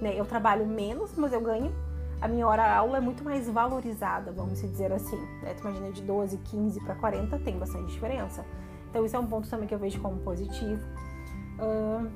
né, 0.00 0.14
eu 0.18 0.24
trabalho 0.24 0.66
menos, 0.66 1.10
mas 1.16 1.32
eu 1.32 1.40
ganho 1.40 1.70
a 2.20 2.28
minha 2.28 2.46
hora 2.46 2.74
aula 2.74 2.96
é 2.96 3.00
muito 3.00 3.22
mais 3.22 3.48
valorizada, 3.48 4.32
vamos 4.32 4.60
dizer 4.60 4.92
assim. 4.92 5.20
Né? 5.42 5.54
Tu 5.54 5.60
imagina 5.60 5.92
de 5.92 6.02
12, 6.02 6.38
15 6.38 6.80
para 6.80 6.94
40 6.94 7.38
tem 7.40 7.58
bastante 7.58 7.92
diferença. 7.92 8.44
Então 8.88 9.04
isso 9.04 9.14
é 9.16 9.18
um 9.18 9.26
ponto 9.26 9.48
também 9.48 9.68
que 9.68 9.74
eu 9.74 9.78
vejo 9.78 10.00
como 10.00 10.16
positivo. 10.20 10.82
Uh, 11.58 12.10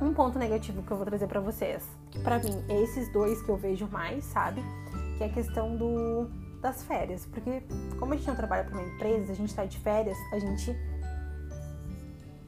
um 0.00 0.12
ponto 0.12 0.38
negativo 0.38 0.82
que 0.82 0.90
eu 0.90 0.96
vou 0.96 1.06
trazer 1.06 1.26
para 1.26 1.40
vocês, 1.40 1.86
que 2.10 2.18
para 2.20 2.38
mim 2.38 2.64
é 2.68 2.82
esses 2.82 3.12
dois 3.12 3.42
que 3.42 3.48
eu 3.48 3.56
vejo 3.56 3.86
mais, 3.88 4.24
sabe? 4.24 4.62
Que 5.16 5.24
é 5.24 5.26
a 5.26 5.30
questão 5.30 5.76
do, 5.76 6.28
das 6.60 6.82
férias, 6.82 7.26
porque 7.26 7.62
como 7.98 8.12
a 8.12 8.16
gente 8.16 8.26
não 8.26 8.36
trabalha 8.36 8.64
para 8.64 8.78
uma 8.78 8.86
empresa, 8.86 9.32
a 9.32 9.34
gente 9.34 9.50
está 9.50 9.64
de 9.64 9.78
férias, 9.78 10.16
a 10.32 10.38
gente 10.38 10.76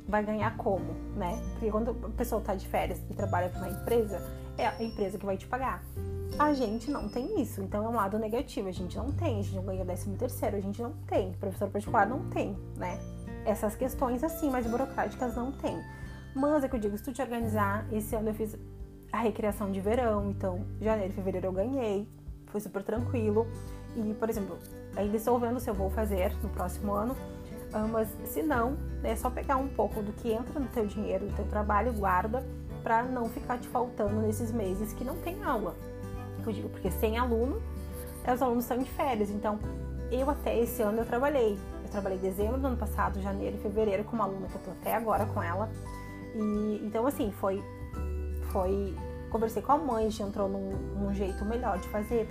vai 0.08 0.24
ganhar 0.24 0.56
como, 0.56 0.94
né? 1.16 1.40
Porque 1.52 1.70
quando 1.70 1.90
a 1.90 2.08
pessoa 2.10 2.40
está 2.40 2.54
de 2.54 2.66
férias 2.66 3.00
e 3.10 3.14
trabalha 3.14 3.48
para 3.48 3.60
uma 3.60 3.68
empresa, 3.68 4.22
é 4.56 4.66
a 4.66 4.82
empresa 4.82 5.18
que 5.18 5.26
vai 5.26 5.36
te 5.36 5.46
pagar. 5.46 5.82
A 6.38 6.52
gente 6.52 6.90
não 6.90 7.08
tem 7.08 7.40
isso, 7.40 7.62
então 7.62 7.84
é 7.84 7.88
um 7.88 7.94
lado 7.94 8.18
negativo. 8.18 8.68
A 8.68 8.72
gente 8.72 8.96
não 8.96 9.10
tem, 9.10 9.40
a 9.40 9.42
gente 9.42 9.56
não 9.56 9.64
ganha 9.64 9.84
décimo 9.84 10.16
terceiro, 10.16 10.56
a 10.56 10.60
gente 10.60 10.82
não 10.82 10.92
tem. 11.06 11.32
Professor 11.32 11.68
particular 11.68 12.06
não 12.06 12.28
tem, 12.28 12.56
né? 12.76 12.98
Essas 13.44 13.74
questões 13.74 14.22
assim, 14.22 14.50
mais 14.50 14.66
burocráticas 14.66 15.34
não 15.34 15.50
tem. 15.52 15.82
Mas 16.36 16.62
é 16.62 16.68
que 16.68 16.76
eu 16.76 16.80
digo, 16.80 16.96
se 16.96 17.02
tu 17.02 17.12
te 17.12 17.22
organizar, 17.22 17.86
esse 17.92 18.14
ano 18.14 18.28
eu 18.28 18.34
fiz 18.34 18.56
a 19.10 19.18
recreação 19.18 19.72
de 19.72 19.80
verão, 19.80 20.30
então 20.30 20.66
janeiro 20.80 21.12
e 21.12 21.16
fevereiro 21.16 21.46
eu 21.46 21.52
ganhei, 21.52 22.08
foi 22.46 22.60
super 22.60 22.82
tranquilo. 22.82 23.46
E, 23.96 24.14
por 24.14 24.28
exemplo, 24.28 24.58
ainda 24.94 25.16
estou 25.16 25.38
vendo 25.38 25.58
se 25.58 25.70
eu 25.70 25.74
vou 25.74 25.88
fazer 25.88 26.30
no 26.42 26.50
próximo 26.50 26.92
ano 26.92 27.16
Uh, 27.76 27.88
mas 27.88 28.08
se 28.24 28.42
não, 28.42 28.76
é 29.02 29.14
só 29.16 29.28
pegar 29.28 29.56
um 29.56 29.68
pouco 29.68 30.02
do 30.02 30.12
que 30.12 30.32
entra 30.32 30.58
no 30.60 30.66
teu 30.68 30.86
dinheiro, 30.86 31.26
no 31.26 31.32
teu 31.32 31.44
trabalho, 31.46 31.92
guarda 31.92 32.46
para 32.82 33.02
não 33.02 33.28
ficar 33.28 33.58
te 33.58 33.66
faltando 33.68 34.20
nesses 34.20 34.52
meses 34.52 34.92
que 34.92 35.04
não 35.04 35.16
tem 35.16 35.42
aula. 35.42 35.74
Eu 36.46 36.52
digo 36.52 36.68
porque 36.68 36.90
sem 36.90 37.18
aluno, 37.18 37.60
os 38.32 38.40
alunos 38.40 38.64
estão 38.64 38.78
de 38.78 38.88
férias, 38.90 39.30
então 39.30 39.58
eu 40.12 40.30
até 40.30 40.56
esse 40.58 40.80
ano 40.80 40.98
eu 40.98 41.04
trabalhei. 41.04 41.58
Eu 41.82 41.90
trabalhei 41.90 42.18
dezembro 42.18 42.58
do 42.58 42.66
ano 42.68 42.76
passado, 42.76 43.20
janeiro 43.20 43.56
e 43.56 43.60
fevereiro 43.60 44.04
com 44.04 44.14
uma 44.14 44.24
aluna 44.24 44.46
que 44.46 44.54
eu 44.54 44.62
tô 44.62 44.70
até 44.70 44.94
agora 44.94 45.26
com 45.26 45.42
ela. 45.42 45.68
E 46.38 46.86
então 46.86 47.06
assim, 47.06 47.32
foi 47.32 47.62
foi 48.52 48.94
conversei 49.30 49.62
com 49.62 49.72
a 49.72 49.78
mãe, 49.78 50.10
gente 50.10 50.22
entrou 50.22 50.48
num, 50.48 50.70
num 50.70 51.12
jeito 51.12 51.44
melhor 51.44 51.78
de 51.78 51.88
fazer 51.88 52.28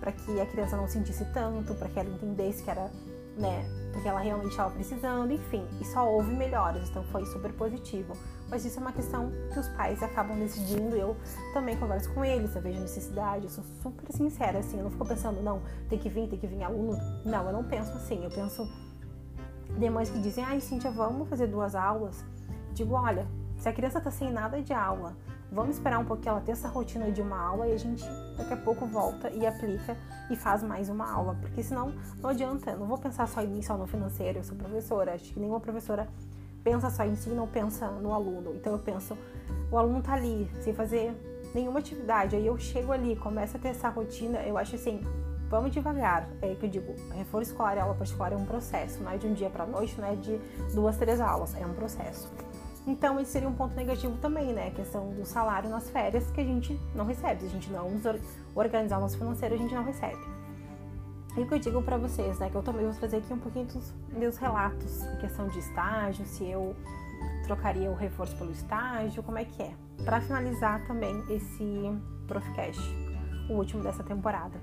para 0.00 0.12
que 0.12 0.40
a 0.40 0.46
criança 0.46 0.76
não 0.76 0.88
sentisse 0.88 1.24
tanto, 1.26 1.74
para 1.74 1.88
que 1.88 1.98
ela 1.98 2.08
entendesse 2.08 2.62
que 2.62 2.70
era, 2.70 2.90
né, 3.36 3.64
porque 3.92 4.08
ela 4.08 4.20
realmente 4.20 4.50
estava 4.50 4.70
precisando, 4.70 5.30
enfim, 5.32 5.64
e 5.80 5.84
só 5.84 6.10
houve 6.10 6.32
melhoras, 6.34 6.88
então 6.88 7.04
foi 7.04 7.24
super 7.26 7.52
positivo. 7.52 8.14
Mas 8.48 8.64
isso 8.64 8.78
é 8.78 8.82
uma 8.82 8.92
questão 8.92 9.30
que 9.52 9.58
os 9.60 9.68
pais 9.68 10.02
acabam 10.02 10.36
decidindo. 10.36 10.96
Eu 10.96 11.16
também 11.52 11.76
converso 11.76 12.12
com 12.12 12.24
eles, 12.24 12.56
eu 12.56 12.62
vejo 12.62 12.80
necessidade, 12.80 13.44
eu 13.44 13.50
sou 13.50 13.62
super 13.82 14.10
sincera, 14.12 14.58
assim, 14.58 14.78
eu 14.78 14.84
não 14.84 14.90
fico 14.90 15.06
pensando, 15.06 15.40
não, 15.40 15.62
tem 15.88 15.98
que 15.98 16.08
vir, 16.08 16.28
tem 16.28 16.38
que 16.38 16.48
vir 16.48 16.64
aluno. 16.64 16.98
Não, 17.24 17.46
eu 17.46 17.52
não 17.52 17.62
penso 17.62 17.92
assim, 17.92 18.24
eu 18.24 18.30
penso 18.30 18.68
de 19.78 19.88
mães 19.88 20.10
que 20.10 20.18
dizem, 20.18 20.42
ai, 20.42 20.60
Cíntia, 20.60 20.90
vamos 20.90 21.28
fazer 21.28 21.46
duas 21.46 21.76
aulas. 21.76 22.24
Digo, 22.72 22.94
olha, 22.94 23.24
se 23.60 23.68
a 23.68 23.72
criança 23.74 24.00
tá 24.00 24.10
sem 24.10 24.32
nada 24.32 24.62
de 24.62 24.72
aula, 24.72 25.14
vamos 25.52 25.76
esperar 25.76 25.98
um 25.98 26.04
pouquinho 26.06 26.30
ela 26.30 26.40
ter 26.40 26.52
essa 26.52 26.66
rotina 26.66 27.12
de 27.12 27.20
uma 27.20 27.38
aula 27.38 27.68
e 27.68 27.74
a 27.74 27.76
gente 27.76 28.02
daqui 28.38 28.54
a 28.54 28.56
pouco 28.56 28.86
volta 28.86 29.28
e 29.28 29.46
aplica 29.46 29.98
e 30.30 30.34
faz 30.34 30.62
mais 30.62 30.88
uma 30.88 31.06
aula, 31.12 31.36
porque 31.42 31.62
senão 31.62 31.92
não 32.22 32.30
adianta, 32.30 32.74
não 32.74 32.86
vou 32.86 32.96
pensar 32.96 33.28
só 33.28 33.42
em 33.42 33.48
mim, 33.48 33.60
só 33.60 33.76
no 33.76 33.86
financeiro, 33.86 34.38
eu 34.38 34.44
sou 34.44 34.56
professora, 34.56 35.12
acho 35.12 35.34
que 35.34 35.38
nenhuma 35.38 35.60
professora 35.60 36.08
pensa 36.64 36.88
só 36.88 37.04
em 37.04 37.14
si, 37.14 37.28
não 37.28 37.46
pensa 37.46 37.86
no 37.88 38.14
aluno. 38.14 38.54
Então 38.54 38.72
eu 38.72 38.78
penso, 38.78 39.16
o 39.70 39.76
aluno 39.76 40.02
tá 40.02 40.14
ali, 40.14 40.50
sem 40.62 40.72
fazer 40.72 41.14
nenhuma 41.54 41.80
atividade, 41.80 42.36
aí 42.36 42.46
eu 42.46 42.56
chego 42.56 42.92
ali, 42.92 43.14
começo 43.14 43.58
a 43.58 43.60
ter 43.60 43.68
essa 43.68 43.90
rotina, 43.90 44.38
eu 44.38 44.56
acho 44.56 44.74
assim, 44.76 45.02
vamos 45.50 45.70
devagar. 45.70 46.26
É 46.40 46.54
que 46.54 46.64
eu 46.64 46.70
digo, 46.70 46.94
reforço 47.14 47.50
escolar 47.50 47.76
e 47.76 47.80
aula 47.80 47.94
particular 47.94 48.32
é 48.32 48.36
um 48.36 48.46
processo, 48.46 49.02
não 49.02 49.10
é 49.10 49.18
de 49.18 49.26
um 49.26 49.34
dia 49.34 49.50
para 49.50 49.66
noite, 49.66 50.00
não 50.00 50.08
é 50.08 50.16
de 50.16 50.40
duas, 50.72 50.96
três 50.96 51.20
aulas, 51.20 51.54
é 51.56 51.66
um 51.66 51.74
processo. 51.74 52.32
Então, 52.86 53.20
esse 53.20 53.32
seria 53.32 53.48
um 53.48 53.54
ponto 53.54 53.74
negativo 53.74 54.16
também, 54.18 54.52
né? 54.52 54.68
A 54.68 54.70
questão 54.70 55.10
do 55.10 55.24
salário 55.24 55.68
nas 55.68 55.90
férias 55.90 56.30
que 56.30 56.40
a 56.40 56.44
gente 56.44 56.78
não 56.94 57.04
recebe. 57.04 57.40
Se 57.40 57.46
a 57.46 57.50
gente 57.50 57.70
não 57.70 57.90
organizar 58.54 58.98
o 58.98 59.00
nosso 59.00 59.18
financeiro, 59.18 59.54
a 59.54 59.58
gente 59.58 59.74
não 59.74 59.84
recebe. 59.84 60.18
E 61.36 61.40
o 61.40 61.46
que 61.46 61.54
eu 61.54 61.58
digo 61.58 61.82
para 61.82 61.96
vocês, 61.96 62.38
né, 62.38 62.50
que 62.50 62.56
eu 62.56 62.62
também 62.62 62.84
vou 62.84 62.94
trazer 62.94 63.18
aqui 63.18 63.32
um 63.32 63.38
pouquinho 63.38 63.66
dos 63.66 63.92
meus 64.12 64.36
relatos 64.36 65.04
em 65.04 65.16
questão 65.18 65.46
de 65.46 65.60
estágio, 65.60 66.26
se 66.26 66.44
eu 66.44 66.74
trocaria 67.44 67.88
o 67.88 67.94
reforço 67.94 68.36
pelo 68.36 68.50
estágio, 68.50 69.22
como 69.22 69.38
é 69.38 69.44
que 69.44 69.62
é. 69.62 69.72
Para 70.04 70.20
finalizar 70.20 70.84
também 70.86 71.22
esse 71.28 71.96
Profcast, 72.26 72.80
o 73.48 73.54
último 73.54 73.82
dessa 73.82 74.02
temporada. 74.02 74.60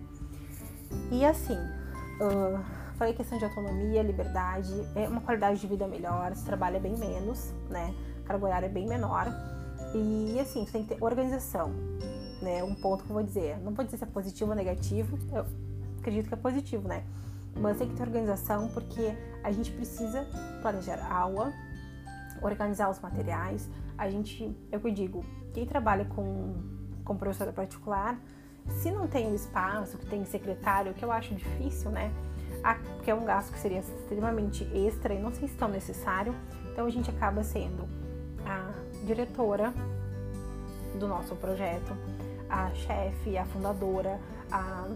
E 1.12 1.26
assim, 1.26 1.58
uh, 1.58 2.64
falei 2.98 3.14
questão 3.14 3.38
de 3.38 3.46
autonomia, 3.46 4.02
liberdade, 4.02 4.74
é 4.96 5.08
uma 5.08 5.22
qualidade 5.22 5.60
de 5.62 5.68
vida 5.68 5.88
melhor, 5.88 6.36
se 6.36 6.44
trabalha 6.44 6.80
bem 6.80 6.98
menos, 6.98 7.54
né, 7.70 7.94
a 8.24 8.28
carga 8.28 8.46
horária 8.46 8.66
é 8.66 8.70
bem 8.70 8.88
menor. 8.88 9.28
E 9.94 10.40
assim, 10.40 10.66
você 10.66 10.72
tem 10.72 10.84
que 10.84 10.96
ter 10.96 11.04
organização, 11.04 11.72
né, 12.42 12.64
um 12.64 12.76
ponto 12.76 13.04
que 13.04 13.10
eu 13.10 13.14
vou 13.14 13.24
dizer, 13.24 13.58
não 13.60 13.74
vou 13.74 13.86
dizer 13.86 13.98
se 13.98 14.04
é 14.04 14.08
positivo 14.08 14.50
ou 14.50 14.56
negativo, 14.56 15.18
eu, 15.32 15.46
acredito 16.00 16.28
que 16.28 16.34
é 16.34 16.38
positivo, 16.38 16.88
né? 16.88 17.04
Mas 17.56 17.78
tem 17.78 17.90
que 17.90 17.96
ter 17.96 18.04
organização 18.04 18.70
porque 18.70 19.14
a 19.44 19.52
gente 19.52 19.72
precisa 19.72 20.26
planejar 20.62 21.00
a 21.00 21.14
aula, 21.14 21.54
organizar 22.42 22.90
os 22.90 23.00
materiais. 23.00 23.68
A 23.98 24.10
gente, 24.10 24.56
é 24.72 24.78
o 24.78 24.80
que 24.80 24.88
eu 24.88 24.94
digo, 24.94 25.26
quem 25.54 25.66
trabalha 25.66 26.06
com, 26.06 26.54
com 27.04 27.18
professora 27.18 27.52
particular, 27.52 28.20
se 28.68 28.92
não 28.92 29.08
tem 29.08 29.32
o 29.32 29.36
espaço, 29.36 29.98
que 29.98 30.06
tem 30.06 30.24
secretário, 30.26 30.94
que 30.94 31.04
eu 31.04 31.12
acho 31.12 31.34
difícil, 31.34 31.90
né? 31.90 32.14
Que 33.04 33.12
é 33.12 33.16
um 33.16 33.26
gasto 33.26 33.52
que 33.54 33.60
seria 33.60 33.80
extremamente 33.80 34.64
extra 34.74 35.14
e 35.14 35.20
não 35.20 35.34
sei 35.34 35.48
se 35.48 35.56
tão 35.56 35.68
necessário. 35.68 36.36
Então 36.72 36.86
a 36.86 36.90
gente 36.90 37.10
acaba 37.10 37.44
sendo 37.44 37.88
a 38.46 38.72
diretora 39.06 39.74
do 40.98 41.08
nosso 41.08 41.36
projeto, 41.36 41.96
a 42.50 42.70
chefe, 42.72 43.38
a 43.38 43.46
fundadora, 43.46 44.20
a 44.52 44.88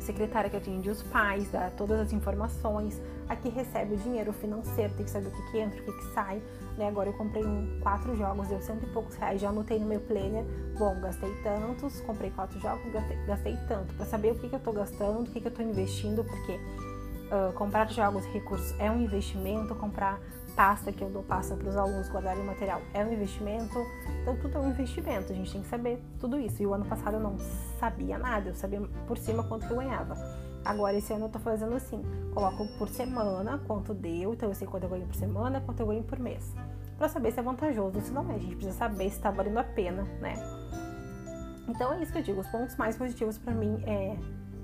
secretária 0.00 0.48
que 0.48 0.56
atende 0.56 0.88
os 0.88 1.02
pais, 1.02 1.50
dá 1.50 1.70
todas 1.70 2.00
as 2.00 2.12
informações, 2.12 3.00
a 3.28 3.34
que 3.34 3.48
recebe 3.48 3.94
o 3.94 3.98
dinheiro 3.98 4.32
financeiro, 4.32 4.94
tem 4.94 5.04
que 5.04 5.10
saber 5.10 5.28
o 5.28 5.30
que, 5.30 5.50
que 5.50 5.58
entra, 5.58 5.80
o 5.80 5.84
que, 5.84 5.92
que 5.92 6.14
sai. 6.14 6.40
Né? 6.76 6.88
Agora 6.88 7.08
eu 7.08 7.14
comprei 7.14 7.44
um, 7.44 7.80
quatro 7.80 8.14
jogos, 8.16 8.48
deu 8.48 8.60
cento 8.60 8.84
e 8.84 8.86
poucos 8.92 9.16
reais, 9.16 9.40
já 9.40 9.48
anotei 9.48 9.78
no 9.78 9.86
meu 9.86 10.00
planner. 10.00 10.44
Bom, 10.78 11.00
gastei 11.00 11.32
tantos, 11.42 12.00
comprei 12.02 12.30
quatro 12.30 12.58
jogos, 12.60 12.92
gastei, 12.92 13.16
gastei 13.26 13.58
tanto, 13.66 13.94
para 13.94 14.04
saber 14.04 14.32
o 14.32 14.34
que, 14.34 14.48
que 14.48 14.54
eu 14.54 14.60
tô 14.60 14.72
gastando, 14.72 15.20
o 15.20 15.24
que, 15.24 15.40
que 15.40 15.48
eu 15.48 15.52
tô 15.52 15.62
investindo, 15.62 16.22
porque 16.22 16.52
uh, 16.52 17.52
comprar 17.54 17.88
jogos 17.90 18.26
e 18.26 18.30
recursos 18.30 18.78
é 18.78 18.90
um 18.90 19.00
investimento, 19.00 19.74
comprar 19.74 20.20
pasta 20.56 20.90
que 20.90 21.02
eu 21.02 21.10
dou 21.10 21.22
pasta 21.22 21.54
para 21.54 21.68
os 21.68 21.76
alunos 21.76 22.08
guardarem 22.08 22.42
o 22.42 22.46
material 22.46 22.80
é 22.94 23.04
um 23.04 23.12
investimento, 23.12 23.78
então 24.22 24.34
tudo 24.36 24.56
é 24.56 24.60
um 24.60 24.70
investimento, 24.70 25.30
a 25.30 25.36
gente 25.36 25.52
tem 25.52 25.60
que 25.60 25.68
saber 25.68 26.02
tudo 26.18 26.40
isso. 26.40 26.62
E 26.62 26.66
o 26.66 26.72
ano 26.72 26.86
passado 26.86 27.14
eu 27.14 27.20
não 27.20 27.36
sabia 27.78 28.16
nada, 28.16 28.48
eu 28.48 28.54
sabia 28.54 28.80
por 29.06 29.18
cima 29.18 29.44
quanto 29.44 29.66
que 29.66 29.72
eu 29.72 29.76
ganhava. 29.76 30.14
Agora 30.66 30.96
esse 30.96 31.12
ano 31.12 31.26
eu 31.26 31.28
tô 31.28 31.38
fazendo 31.38 31.76
assim, 31.76 32.02
coloco 32.34 32.66
por 32.76 32.88
semana 32.88 33.60
quanto 33.68 33.94
deu, 33.94 34.34
então 34.34 34.48
eu 34.48 34.54
sei 34.54 34.66
quanto 34.66 34.82
eu 34.82 34.90
ganho 34.90 35.06
por 35.06 35.14
semana, 35.14 35.60
quanto 35.60 35.78
eu 35.78 35.86
ganho 35.86 36.02
por 36.02 36.18
mês. 36.18 36.52
Para 36.98 37.08
saber 37.08 37.30
se 37.30 37.38
é 37.38 37.42
vantajoso, 37.42 38.00
se 38.00 38.10
não 38.10 38.28
é, 38.32 38.34
a 38.34 38.38
gente 38.38 38.56
precisa 38.56 38.76
saber 38.76 39.08
se 39.10 39.20
tá 39.20 39.30
valendo 39.30 39.58
a 39.58 39.64
pena, 39.64 40.02
né? 40.20 40.34
Então 41.68 41.92
é 41.92 42.02
isso 42.02 42.10
que 42.10 42.18
eu 42.18 42.22
digo, 42.22 42.40
os 42.40 42.48
pontos 42.48 42.74
mais 42.76 42.96
positivos 42.96 43.38
para 43.38 43.54
mim 43.54 43.80
é 43.86 44.16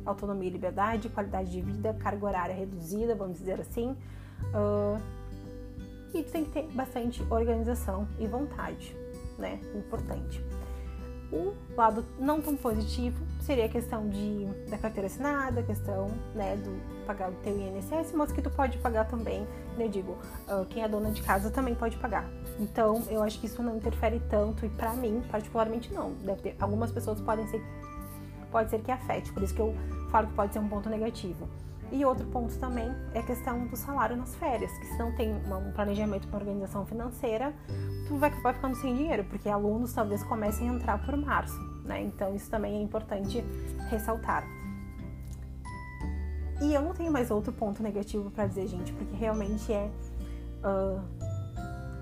autonomia 0.04 0.48
e 0.48 0.52
liberdade, 0.52 1.08
qualidade 1.08 1.52
de 1.52 1.60
vida, 1.60 1.94
carga 1.94 2.26
horária 2.26 2.54
reduzida, 2.54 3.14
vamos 3.14 3.38
dizer 3.38 3.60
assim. 3.60 3.96
Uh, 4.52 5.00
e 6.12 6.24
tem 6.24 6.44
que 6.44 6.50
ter 6.50 6.66
bastante 6.72 7.22
organização 7.30 8.08
e 8.18 8.26
vontade, 8.26 8.96
né? 9.38 9.60
Importante. 9.72 10.44
O 11.32 11.54
lado 11.76 12.04
não 12.18 12.40
tão 12.42 12.56
positivo 12.56 13.24
seria 13.42 13.66
a 13.66 13.68
questão 13.68 14.08
de, 14.08 14.46
da 14.70 14.78
carteira 14.78 15.06
assinada, 15.06 15.60
a 15.60 15.62
questão 15.62 16.10
né, 16.34 16.56
do 16.56 17.04
pagar 17.06 17.30
o 17.30 17.34
teu 17.34 17.58
INSS, 17.58 18.12
mas 18.14 18.32
que 18.32 18.40
tu 18.40 18.50
pode 18.50 18.78
pagar 18.78 19.06
também, 19.06 19.40
né, 19.76 19.86
eu 19.86 19.88
digo, 19.88 20.12
uh, 20.48 20.64
quem 20.68 20.82
é 20.82 20.88
dona 20.88 21.10
de 21.10 21.22
casa 21.22 21.50
também 21.50 21.74
pode 21.74 21.96
pagar. 21.96 22.28
Então, 22.58 23.02
eu 23.10 23.22
acho 23.22 23.40
que 23.40 23.46
isso 23.46 23.62
não 23.62 23.76
interfere 23.76 24.20
tanto 24.30 24.64
e 24.64 24.68
para 24.68 24.92
mim, 24.94 25.22
particularmente 25.30 25.92
não. 25.92 26.12
Deve 26.14 26.42
ter, 26.42 26.56
algumas 26.60 26.92
pessoas 26.92 27.20
podem 27.20 27.46
ser, 27.48 27.62
pode 28.50 28.70
ser 28.70 28.80
que 28.80 28.90
afete, 28.90 29.32
por 29.32 29.42
isso 29.42 29.54
que 29.54 29.60
eu 29.60 29.74
falo 30.10 30.28
que 30.28 30.34
pode 30.34 30.52
ser 30.52 30.60
um 30.60 30.68
ponto 30.68 30.88
negativo. 30.88 31.48
E 31.90 32.06
outro 32.06 32.24
ponto 32.28 32.56
também 32.56 32.90
é 33.12 33.18
a 33.18 33.22
questão 33.22 33.66
do 33.66 33.76
salário 33.76 34.16
nas 34.16 34.34
férias, 34.36 34.72
que 34.78 34.86
se 34.86 34.98
não 34.98 35.14
tem 35.14 35.30
um 35.34 35.72
planejamento, 35.72 36.26
uma 36.26 36.38
organização 36.38 36.86
financeira, 36.86 37.52
tu 38.08 38.16
vai 38.16 38.30
acabar 38.30 38.54
ficando 38.54 38.76
sem 38.76 38.96
dinheiro, 38.96 39.24
porque 39.24 39.46
alunos 39.46 39.92
talvez 39.92 40.22
comecem 40.22 40.70
a 40.70 40.72
entrar 40.72 41.04
por 41.04 41.14
março, 41.18 41.71
né? 41.84 42.02
Então 42.02 42.34
isso 42.34 42.50
também 42.50 42.76
é 42.76 42.82
importante 42.82 43.44
ressaltar. 43.88 44.44
E 46.60 46.72
eu 46.74 46.82
não 46.82 46.94
tenho 46.94 47.10
mais 47.10 47.30
outro 47.30 47.52
ponto 47.52 47.82
negativo 47.82 48.30
para 48.30 48.46
dizer, 48.46 48.68
gente, 48.68 48.92
porque 48.92 49.16
realmente 49.16 49.72
é. 49.72 49.90
Uh, 50.64 51.00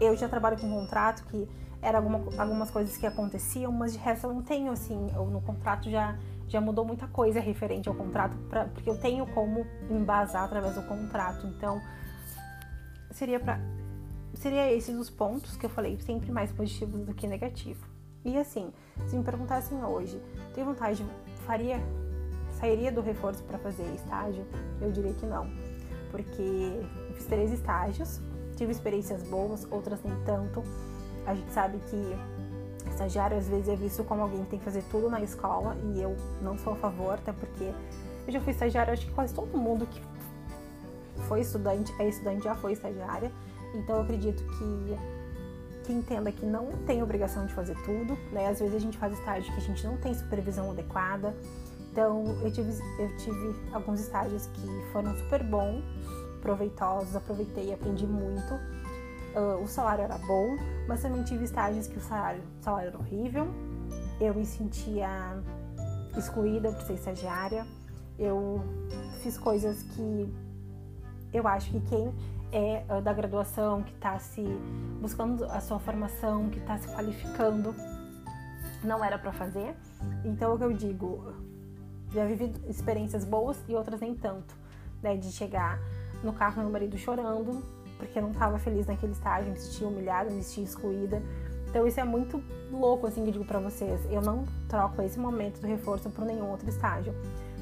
eu 0.01 0.17
já 0.17 0.29
trabalho 0.29 0.59
com 0.59 0.67
um 0.67 0.81
contrato 0.81 1.25
que 1.27 1.49
era 1.83 1.99
alguma, 1.99 2.21
algumas 2.39 2.71
coisas 2.71 2.97
que 2.97 3.07
aconteciam, 3.07 3.73
mas 3.73 3.93
de 3.93 3.99
resto 3.99 4.27
eu 4.27 4.35
não 4.35 4.43
tenho, 4.43 4.71
assim, 4.71 5.11
eu, 5.15 5.27
no 5.27 5.41
contrato 5.41 5.91
já 5.91 6.17
já 6.51 6.61
mudou 6.61 6.85
muita 6.85 7.07
coisa 7.07 7.39
referente 7.39 7.89
ao 7.89 7.95
contrato, 7.95 8.37
pra, 8.49 8.65
porque 8.65 8.91
eu 8.91 8.99
tenho 8.99 9.25
como 9.29 9.65
embasar 9.89 10.43
através 10.43 10.75
do 10.75 10.83
contrato. 10.83 11.47
Então, 11.47 11.81
seria 13.13 13.39
para 13.39 13.61
seria 14.35 14.73
esses 14.73 14.97
os 14.97 15.09
pontos 15.09 15.57
que 15.57 15.67
eu 15.67 15.71
falei, 15.71 15.99
sempre 16.01 16.33
mais 16.33 16.51
positivos 16.51 17.07
do 17.07 17.15
que 17.15 17.27
negativo. 17.27 17.90
E 18.25 18.37
assim, 18.37 18.73
se 19.07 19.17
me 19.17 19.25
perguntassem 19.25 19.83
hoje, 19.83 20.21
tem 20.55 20.63
vontade, 20.63 21.05
faria, 21.47 21.79
sairia 22.59 22.93
do 22.93 23.01
reforço 23.01 23.43
para 23.45 23.59
fazer 23.59 23.85
estágio? 23.95 24.47
Eu 24.81 24.93
diria 24.93 25.15
que 25.15 25.25
não, 25.25 25.51
porque 26.11 26.43
eu 26.43 27.15
fiz 27.15 27.27
três 27.27 27.51
estágios, 27.51 28.21
tive 28.57 28.73
experiências 28.73 29.23
boas, 29.23 29.67
outras 29.71 30.03
nem 30.03 30.15
tanto. 30.25 30.63
A 31.27 31.35
gente 31.35 31.51
sabe 31.53 31.79
que 31.89 32.91
estagiário 32.91 33.39
às 33.39 33.49
vezes 33.49 33.69
é 33.69 33.77
visto 33.77 34.05
como 34.05 34.23
alguém 34.23 34.45
que 34.45 34.51
tem 34.51 34.59
que 34.59 34.65
fazer 34.65 34.83
tudo 34.91 35.09
na 35.09 35.23
escola 35.23 35.77
e 35.95 36.03
eu 36.03 36.15
não 36.43 36.59
sou 36.59 36.75
a 36.75 36.77
favor, 36.77 37.15
até 37.15 37.33
porque 37.33 37.73
eu 38.27 38.33
já 38.33 38.41
fui 38.41 38.53
estagiária, 38.53 38.93
acho 38.93 39.07
que 39.07 39.13
quase 39.13 39.35
todo 39.35 39.57
mundo 39.57 39.87
que 39.87 40.03
foi 41.27 41.41
estudante, 41.41 41.95
é 41.99 42.09
estudante 42.09 42.45
já 42.45 42.55
foi 42.55 42.73
estagiária, 42.73 43.33
então 43.75 43.97
eu 43.97 44.03
acredito 44.03 44.43
que 44.45 44.97
que 44.97 45.20
entenda 45.89 46.31
que 46.31 46.45
não 46.45 46.71
tem 46.87 47.03
obrigação 47.03 47.47
de 47.47 47.55
fazer 47.55 47.77
tudo, 47.85 48.17
né? 48.33 48.49
Às 48.49 48.61
vezes 48.61 48.75
a 48.75 48.79
gente 48.79 48.99
faz 48.99 49.13
estágio 49.13 49.53
que 49.53 49.59
a 49.59 49.63
gente 49.63 49.87
não 49.87 49.97
tem 49.97 50.15
supervisão 50.15 50.71
adequada. 50.71 51.35
Então 51.91 52.25
eu 52.43 52.53
tive, 52.53 52.73
eu 52.99 53.17
tive 53.17 53.55
alguns 53.73 54.01
estágios 54.01 54.47
que 54.47 54.93
foram 54.93 55.17
super 55.17 55.43
bons, 55.43 55.83
proveitosos, 56.41 57.17
aproveitei, 57.17 57.73
aprendi 57.73 58.07
muito. 58.07 58.55
Uh, 59.35 59.63
o 59.63 59.69
salário 59.69 60.03
era 60.03 60.19
bom, 60.19 60.57
mas 60.89 61.03
também 61.03 61.23
tive 61.23 61.45
estágios 61.45 61.87
que 61.87 61.99
o 61.99 62.01
salário, 62.01 62.43
o 62.61 62.65
salário 62.65 62.89
era 62.89 62.99
horrível. 62.99 63.47
Eu 64.21 64.35
me 64.35 64.45
sentia 64.45 65.09
excluída 66.17 66.73
por 66.73 66.83
ser 66.83 66.95
estagiária. 66.95 67.67
Eu 68.19 68.61
fiz 69.23 69.39
coisas 69.39 69.83
que 69.83 70.33
eu 71.33 71.47
acho 71.47 71.71
que 71.71 71.81
quem 71.81 72.13
é 72.53 72.85
uh, 72.89 73.01
da 73.01 73.13
graduação, 73.13 73.83
que 73.83 73.93
está 73.93 74.19
se 74.19 74.43
buscando 75.01 75.45
a 75.45 75.61
sua 75.61 75.79
formação, 75.79 76.49
que 76.51 76.59
está 76.59 76.79
se 76.79 76.89
qualificando, 76.89 77.75
não 78.83 79.05
era 79.05 79.19
para 79.19 79.33
fazer. 79.33 79.75
Então, 80.25 80.55
o 80.55 80.59
que 80.59 80.65
eu 80.65 80.73
digo, 80.73 81.35
já 82.13 82.25
vivi 82.25 82.53
experiências 82.69 83.25
boas 83.25 83.59
e 83.69 83.75
outras 83.75 84.01
nem 84.01 84.15
tanto, 84.15 84.55
né? 85.03 85.17
De 85.17 85.31
chegar 85.31 85.79
no 86.23 86.33
carro 86.33 86.63
meu 86.63 86.71
marido 86.71 86.99
chorando, 86.99 87.63
porque 87.97 88.19
eu 88.19 88.23
não 88.23 88.31
estava 88.31 88.59
feliz 88.59 88.87
naquele 88.87 89.13
estágio, 89.13 89.53
me 89.53 89.59
sentia 89.59 89.87
humilhada, 89.87 90.31
me 90.31 90.43
sentia 90.43 90.65
excluída. 90.65 91.23
Então 91.69 91.87
isso 91.87 92.01
é 92.01 92.05
muito 92.05 92.43
louco, 92.73 93.07
assim, 93.07 93.23
que 93.23 93.29
eu 93.29 93.33
digo 93.33 93.45
pra 93.45 93.61
vocês. 93.61 94.01
Eu 94.11 94.21
não 94.21 94.45
troco 94.69 95.01
esse 95.03 95.19
momento 95.19 95.61
do 95.61 95.67
reforço 95.67 96.11
por 96.11 96.25
nenhum 96.25 96.51
outro 96.51 96.69
estágio. 96.69 97.15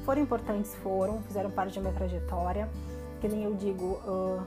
Foram 0.03 0.21
importantes, 0.21 0.73
foram, 0.75 1.21
fizeram 1.23 1.51
parte 1.51 1.75
da 1.75 1.81
minha 1.81 1.93
trajetória. 1.93 2.67
Que 3.21 3.27
nem 3.27 3.43
eu 3.43 3.53
digo, 3.53 3.99
uh, 4.05 4.41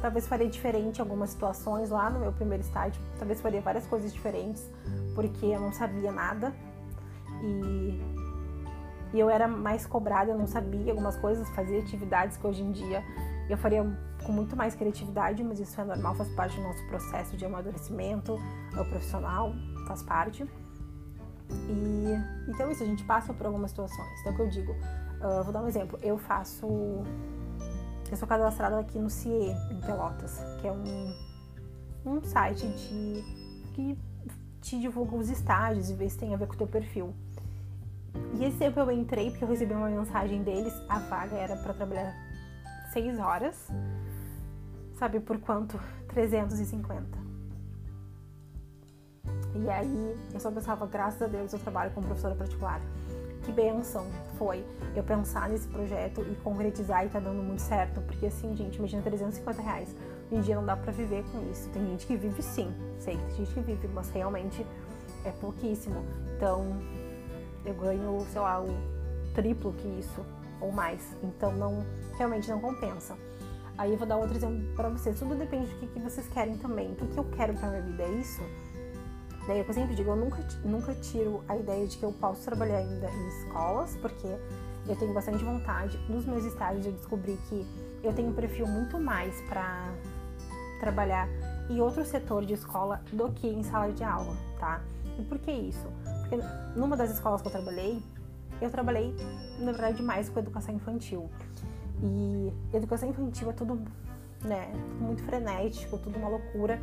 talvez 0.00 0.26
faria 0.26 0.48
diferente 0.48 0.98
em 0.98 1.00
algumas 1.00 1.30
situações 1.30 1.90
lá 1.90 2.10
no 2.10 2.20
meu 2.20 2.32
primeiro 2.32 2.62
estágio. 2.62 3.00
Talvez 3.18 3.40
faria 3.40 3.60
várias 3.60 3.86
coisas 3.86 4.12
diferentes, 4.12 4.68
porque 5.14 5.46
eu 5.46 5.60
não 5.60 5.72
sabia 5.72 6.10
nada. 6.10 6.52
E 7.42 8.20
e 9.12 9.18
eu 9.18 9.28
era 9.28 9.48
mais 9.48 9.86
cobrada, 9.86 10.30
eu 10.30 10.38
não 10.38 10.46
sabia 10.46 10.92
algumas 10.92 11.16
coisas, 11.16 11.48
fazia 11.50 11.80
atividades 11.80 12.36
que 12.36 12.46
hoje 12.46 12.62
em 12.62 12.70
dia 12.70 13.02
eu 13.48 13.58
faria 13.58 13.84
com 14.24 14.32
muito 14.32 14.54
mais 14.54 14.74
criatividade, 14.76 15.42
mas 15.42 15.58
isso 15.58 15.80
é 15.80 15.84
normal, 15.84 16.14
faz 16.14 16.28
parte 16.34 16.56
do 16.56 16.62
nosso 16.62 16.86
processo 16.86 17.36
de 17.36 17.44
amadurecimento 17.44 18.38
o 18.72 18.84
profissional, 18.84 19.52
faz 19.88 20.02
parte. 20.04 20.44
E 21.68 22.48
então 22.48 22.70
isso, 22.70 22.82
a 22.84 22.86
gente 22.86 23.02
passa 23.04 23.34
por 23.34 23.46
algumas 23.46 23.70
situações. 23.70 24.20
Então, 24.20 24.32
o 24.32 24.36
que 24.36 24.42
eu 24.42 24.48
digo, 24.48 24.72
uh, 24.72 25.42
vou 25.42 25.52
dar 25.52 25.62
um 25.62 25.66
exemplo, 25.66 25.98
eu 26.00 26.16
faço. 26.16 26.68
Eu 28.10 28.16
sou 28.16 28.26
cadastrada 28.26 28.80
aqui 28.80 28.98
no 28.98 29.08
CIE, 29.08 29.54
em 29.70 29.80
Pelotas, 29.80 30.40
que 30.60 30.66
é 30.66 30.72
um, 30.72 31.14
um 32.04 32.22
site 32.24 32.66
de 32.66 33.22
que 33.72 33.98
te 34.60 34.80
divulga 34.80 35.14
os 35.14 35.30
estágios 35.30 35.90
e 35.90 35.94
vê 35.94 36.08
se 36.08 36.18
tem 36.18 36.34
a 36.34 36.36
ver 36.36 36.48
com 36.48 36.54
o 36.54 36.56
teu 36.56 36.66
perfil. 36.66 37.14
E 38.34 38.44
esse 38.44 38.56
tempo 38.56 38.80
eu 38.80 38.90
entrei 38.90 39.30
porque 39.30 39.44
eu 39.44 39.48
recebi 39.48 39.72
uma 39.72 39.88
mensagem 39.88 40.42
deles, 40.42 40.74
a 40.88 40.98
vaga 40.98 41.36
era 41.36 41.56
para 41.56 41.72
trabalhar 41.72 42.12
6 42.92 43.18
horas. 43.20 43.68
Sabe 44.98 45.20
por 45.20 45.38
quanto? 45.38 45.80
350. 46.08 47.18
E 49.54 49.70
aí 49.70 50.16
eu 50.34 50.40
só 50.40 50.50
pensava, 50.50 50.84
graças 50.86 51.22
a 51.22 51.26
Deus 51.28 51.52
eu 51.52 51.58
trabalho 51.60 51.92
como 51.92 52.06
professora 52.06 52.34
particular. 52.34 52.80
Que 53.44 53.52
benção 53.52 54.06
foi 54.38 54.64
eu 54.94 55.02
pensar 55.02 55.48
nesse 55.48 55.66
projeto 55.68 56.20
e 56.22 56.34
concretizar 56.36 57.06
e 57.06 57.08
tá 57.08 57.18
dando 57.18 57.42
muito 57.42 57.62
certo. 57.62 58.00
Porque 58.02 58.26
assim, 58.26 58.54
gente, 58.56 58.76
imagina 58.76 59.02
350 59.02 59.62
reais. 59.62 59.94
Hoje 60.26 60.40
em 60.40 60.40
dia 60.40 60.56
não 60.56 60.64
dá 60.64 60.76
pra 60.76 60.92
viver 60.92 61.24
com 61.32 61.50
isso. 61.50 61.68
Tem 61.70 61.86
gente 61.86 62.06
que 62.06 62.16
vive 62.16 62.42
sim, 62.42 62.72
sei 62.98 63.16
que 63.16 63.22
tem 63.22 63.36
gente 63.36 63.54
que 63.54 63.60
vive, 63.60 63.88
mas 63.88 64.10
realmente 64.10 64.64
é 65.24 65.30
pouquíssimo. 65.30 66.04
Então, 66.36 66.78
eu 67.64 67.74
ganho, 67.74 68.26
sei 68.32 68.40
lá, 68.40 68.60
o 68.60 68.68
triplo 69.34 69.72
que 69.72 69.88
isso 69.88 70.24
ou 70.60 70.70
mais. 70.70 71.16
Então 71.22 71.52
não 71.52 71.84
realmente 72.16 72.48
não 72.48 72.60
compensa. 72.60 73.16
Aí 73.78 73.92
eu 73.92 73.96
vou 73.96 74.06
dar 74.06 74.16
outro 74.16 74.36
exemplo 74.36 74.62
para 74.74 74.88
vocês. 74.90 75.18
Tudo 75.18 75.34
depende 75.34 75.66
do 75.66 75.78
que, 75.78 75.86
que 75.86 76.00
vocês 76.00 76.28
querem 76.28 76.56
também. 76.58 76.92
O 76.92 76.96
que, 76.96 77.06
que 77.06 77.18
eu 77.18 77.24
quero 77.24 77.54
para 77.54 77.70
minha 77.70 77.82
vida 77.82 78.02
é 78.02 78.10
isso. 78.12 78.42
Daí 79.50 79.58
eu 79.66 79.74
sempre 79.74 79.96
digo, 79.96 80.12
eu 80.12 80.16
nunca, 80.16 80.36
nunca 80.62 80.94
tiro 80.94 81.42
a 81.48 81.56
ideia 81.56 81.84
de 81.84 81.98
que 81.98 82.04
eu 82.04 82.12
posso 82.12 82.44
trabalhar 82.44 82.76
ainda 82.76 83.10
em 83.10 83.28
escolas, 83.30 83.96
porque 83.96 84.28
eu 84.86 84.94
tenho 84.94 85.12
bastante 85.12 85.42
vontade. 85.42 85.98
Nos 86.08 86.24
meus 86.24 86.44
estágios 86.44 86.86
eu 86.86 86.92
descobri 86.92 87.36
que 87.48 87.66
eu 88.00 88.12
tenho 88.12 88.28
um 88.28 88.32
perfil 88.32 88.68
muito 88.68 89.00
mais 89.00 89.34
para 89.48 89.92
trabalhar 90.78 91.28
em 91.68 91.80
outro 91.80 92.04
setor 92.04 92.46
de 92.46 92.54
escola 92.54 93.02
do 93.12 93.32
que 93.32 93.48
em 93.48 93.64
sala 93.64 93.92
de 93.92 94.04
aula, 94.04 94.36
tá? 94.60 94.82
E 95.18 95.22
por 95.24 95.36
que 95.40 95.50
isso? 95.50 95.88
Porque 96.20 96.38
numa 96.76 96.96
das 96.96 97.10
escolas 97.10 97.42
que 97.42 97.48
eu 97.48 97.52
trabalhei, 97.52 98.00
eu 98.62 98.70
trabalhei, 98.70 99.12
na 99.58 99.72
verdade, 99.72 100.00
mais 100.00 100.28
com 100.28 100.38
educação 100.38 100.76
infantil. 100.76 101.28
E 102.00 102.52
educação 102.72 103.08
infantil 103.08 103.50
é 103.50 103.52
tudo, 103.52 103.82
né, 104.44 104.72
muito 105.00 105.24
frenético, 105.24 105.98
tudo 105.98 106.16
uma 106.20 106.28
loucura. 106.28 106.80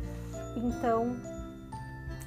Então, 0.54 1.16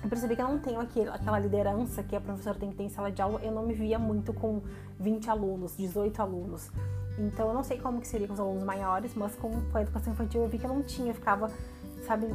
eu 0.03 0.09
percebi 0.09 0.35
que 0.35 0.41
eu 0.41 0.47
não 0.47 0.59
tenho 0.59 0.79
aquele, 0.79 1.09
aquela 1.09 1.37
liderança 1.39 2.01
que 2.01 2.15
a 2.15 2.21
professora 2.21 2.57
tem 2.57 2.69
que 2.71 2.75
ter 2.75 2.83
em 2.83 2.89
sala 2.89 3.11
de 3.11 3.21
aula. 3.21 3.39
Eu 3.43 3.51
não 3.51 3.63
me 3.63 3.73
via 3.73 3.99
muito 3.99 4.33
com 4.33 4.61
20 4.99 5.29
alunos, 5.29 5.77
18 5.77 6.21
alunos. 6.21 6.71
Então, 7.19 7.49
eu 7.49 7.53
não 7.53 7.63
sei 7.63 7.77
como 7.77 8.01
que 8.01 8.07
seria 8.07 8.27
com 8.27 8.33
os 8.33 8.39
alunos 8.39 8.63
maiores, 8.63 9.13
mas 9.15 9.35
com 9.35 9.51
a 9.73 9.81
educação 9.81 10.13
infantil 10.13 10.41
eu 10.41 10.49
vi 10.49 10.57
que 10.57 10.65
eu 10.65 10.73
não 10.73 10.81
tinha, 10.81 11.11
eu 11.11 11.13
ficava, 11.13 11.51
sabe, 12.07 12.27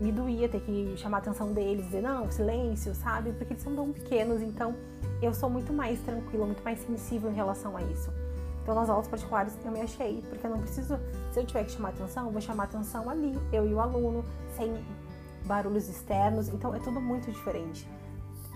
me 0.00 0.12
doía 0.12 0.48
ter 0.48 0.60
que 0.60 0.94
chamar 0.96 1.18
a 1.18 1.20
atenção 1.20 1.52
deles, 1.52 1.86
dizer 1.86 2.02
não, 2.02 2.30
silêncio, 2.30 2.94
sabe? 2.94 3.32
Porque 3.32 3.54
eles 3.54 3.62
são 3.62 3.74
tão 3.74 3.90
pequenos, 3.92 4.40
então 4.40 4.74
eu 5.20 5.34
sou 5.34 5.50
muito 5.50 5.72
mais 5.72 5.98
tranquila, 6.00 6.46
muito 6.46 6.62
mais 6.62 6.78
sensível 6.80 7.30
em 7.30 7.34
relação 7.34 7.76
a 7.76 7.82
isso. 7.82 8.10
Então 8.62 8.74
nas 8.74 8.88
aulas 8.88 9.08
particulares 9.08 9.56
eu 9.64 9.72
me 9.72 9.80
achei, 9.80 10.22
porque 10.28 10.46
eu 10.46 10.50
não 10.50 10.58
preciso, 10.58 10.98
se 11.32 11.40
eu 11.40 11.46
tiver 11.46 11.64
que 11.64 11.72
chamar 11.72 11.88
atenção, 11.88 12.26
eu 12.26 12.30
vou 12.30 12.40
chamar 12.40 12.64
atenção 12.64 13.08
ali, 13.10 13.36
eu 13.52 13.66
e 13.66 13.74
o 13.74 13.80
aluno, 13.80 14.24
sem 14.56 14.72
barulhos 15.44 15.88
externos, 15.88 16.48
então 16.48 16.74
é 16.74 16.78
tudo 16.78 17.00
muito 17.00 17.30
diferente. 17.30 17.88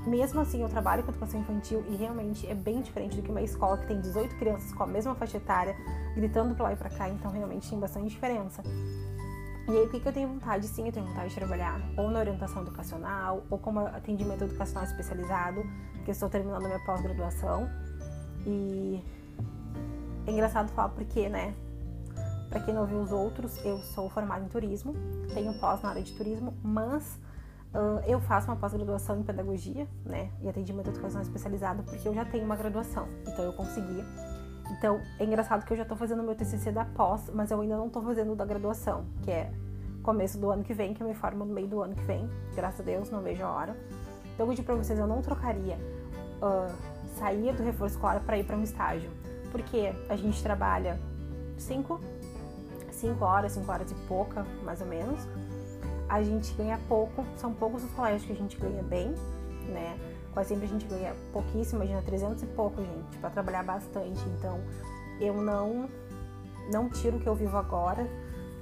Mesmo 0.06 0.40
assim, 0.40 0.62
eu 0.62 0.68
trabalho 0.68 1.04
com 1.04 1.10
educação 1.10 1.40
infantil 1.40 1.84
e 1.88 1.94
realmente 1.94 2.46
é 2.48 2.54
bem 2.54 2.80
diferente 2.80 3.16
do 3.16 3.22
que 3.22 3.30
uma 3.30 3.42
escola 3.42 3.78
que 3.78 3.86
tem 3.86 4.00
18 4.00 4.36
crianças 4.36 4.72
com 4.72 4.82
a 4.82 4.86
mesma 4.86 5.14
faixa 5.14 5.36
etária, 5.36 5.76
gritando 6.14 6.54
pra 6.54 6.64
lá 6.64 6.72
e 6.72 6.76
pra 6.76 6.90
cá, 6.90 7.08
então 7.08 7.30
realmente 7.30 7.70
tem 7.70 7.78
bastante 7.78 8.08
diferença. 8.08 8.62
E 9.68 9.70
aí, 9.70 9.84
o 9.84 9.88
que, 9.88 10.04
eu 10.04 10.12
tenho 10.12 10.28
vontade? 10.28 10.66
Sim, 10.66 10.86
eu 10.86 10.92
tenho 10.92 11.06
vontade 11.06 11.28
de 11.28 11.36
trabalhar 11.36 11.80
ou 11.96 12.10
na 12.10 12.18
orientação 12.18 12.62
educacional, 12.62 13.44
ou 13.48 13.58
como 13.58 13.78
atendimento 13.78 14.42
educacional 14.42 14.84
especializado, 14.84 15.62
que 16.04 16.10
eu 16.10 16.12
estou 16.12 16.28
terminando 16.28 16.64
minha 16.64 16.80
pós-graduação. 16.80 17.70
E 18.44 19.00
é 20.26 20.32
engraçado 20.32 20.68
falar 20.72 20.88
porque, 20.88 21.28
né? 21.28 21.54
Para 22.52 22.60
quem 22.60 22.72
não 22.72 22.86
viu 22.86 23.00
os 23.00 23.10
outros, 23.10 23.58
eu 23.64 23.78
sou 23.78 24.08
formada 24.08 24.44
em 24.44 24.48
turismo, 24.48 24.94
tenho 25.34 25.52
pós 25.58 25.82
na 25.82 25.88
área 25.88 26.02
de 26.02 26.12
turismo, 26.12 26.54
mas 26.62 27.18
uh, 27.74 27.98
eu 28.06 28.20
faço 28.20 28.46
uma 28.46 28.56
pós-graduação 28.56 29.18
em 29.18 29.22
pedagogia, 29.24 29.88
né? 30.04 30.30
E 30.40 30.48
atendimento 30.48 30.90
educacional 30.90 31.22
especializado, 31.22 31.82
porque 31.82 32.06
eu 32.06 32.14
já 32.14 32.24
tenho 32.24 32.44
uma 32.44 32.54
graduação, 32.54 33.08
então 33.26 33.44
eu 33.44 33.52
consegui 33.54 34.04
então, 34.72 35.00
é 35.18 35.24
engraçado 35.24 35.64
que 35.64 35.72
eu 35.72 35.76
já 35.76 35.84
tô 35.84 35.94
fazendo 35.94 36.22
meu 36.22 36.34
TCC 36.34 36.72
da 36.72 36.84
pós, 36.84 37.30
mas 37.32 37.50
eu 37.50 37.60
ainda 37.60 37.76
não 37.76 37.88
tô 37.88 38.00
fazendo 38.00 38.34
da 38.34 38.44
graduação, 38.44 39.04
que 39.22 39.30
é 39.30 39.52
começo 40.02 40.38
do 40.38 40.50
ano 40.50 40.64
que 40.64 40.72
vem, 40.72 40.94
que 40.94 41.02
eu 41.02 41.06
me 41.06 41.14
formo 41.14 41.44
no 41.44 41.52
meio 41.52 41.68
do 41.68 41.82
ano 41.82 41.94
que 41.94 42.02
vem. 42.04 42.28
Graças 42.54 42.80
a 42.80 42.82
Deus, 42.82 43.10
não 43.10 43.20
vejo 43.20 43.44
a 43.44 43.50
hora. 43.50 43.76
Então, 44.34 44.46
eu 44.46 44.54
digo 44.54 44.66
pra 44.66 44.74
vocês, 44.74 44.98
eu 44.98 45.06
não 45.06 45.20
trocaria 45.20 45.78
uh, 46.40 46.72
sair 47.18 47.52
do 47.52 47.62
reforço 47.62 47.96
escolar 47.96 48.20
para 48.20 48.38
ir 48.38 48.44
para 48.44 48.56
um 48.56 48.62
estágio. 48.62 49.10
Porque 49.50 49.94
a 50.08 50.16
gente 50.16 50.42
trabalha 50.42 50.98
5 53.02 53.14
cinco 53.14 53.24
horas, 53.24 53.52
5 53.52 53.70
horas 53.70 53.90
e 53.90 53.94
pouca, 54.06 54.46
mais 54.64 54.80
ou 54.80 54.86
menos. 54.86 55.28
A 56.08 56.22
gente 56.22 56.52
ganha 56.54 56.78
pouco, 56.88 57.24
são 57.36 57.52
poucos 57.52 57.82
os 57.82 57.90
colégios 57.92 58.24
que 58.24 58.32
a 58.32 58.36
gente 58.36 58.56
ganha 58.58 58.82
bem, 58.82 59.14
né? 59.68 59.98
Quase 60.32 60.50
sempre 60.50 60.66
a 60.66 60.68
gente 60.68 60.86
ganha 60.86 61.14
pouquíssimo, 61.32 61.82
imagina 61.82 62.02
300 62.02 62.42
e 62.42 62.46
pouco, 62.46 62.80
gente, 62.80 63.18
para 63.18 63.30
trabalhar 63.30 63.64
bastante. 63.64 64.20
Então, 64.38 64.60
eu 65.20 65.34
não 65.34 65.88
não 66.70 66.88
tiro 66.88 67.16
o 67.16 67.20
que 67.20 67.26
eu 67.26 67.34
vivo 67.34 67.56
agora, 67.56 68.06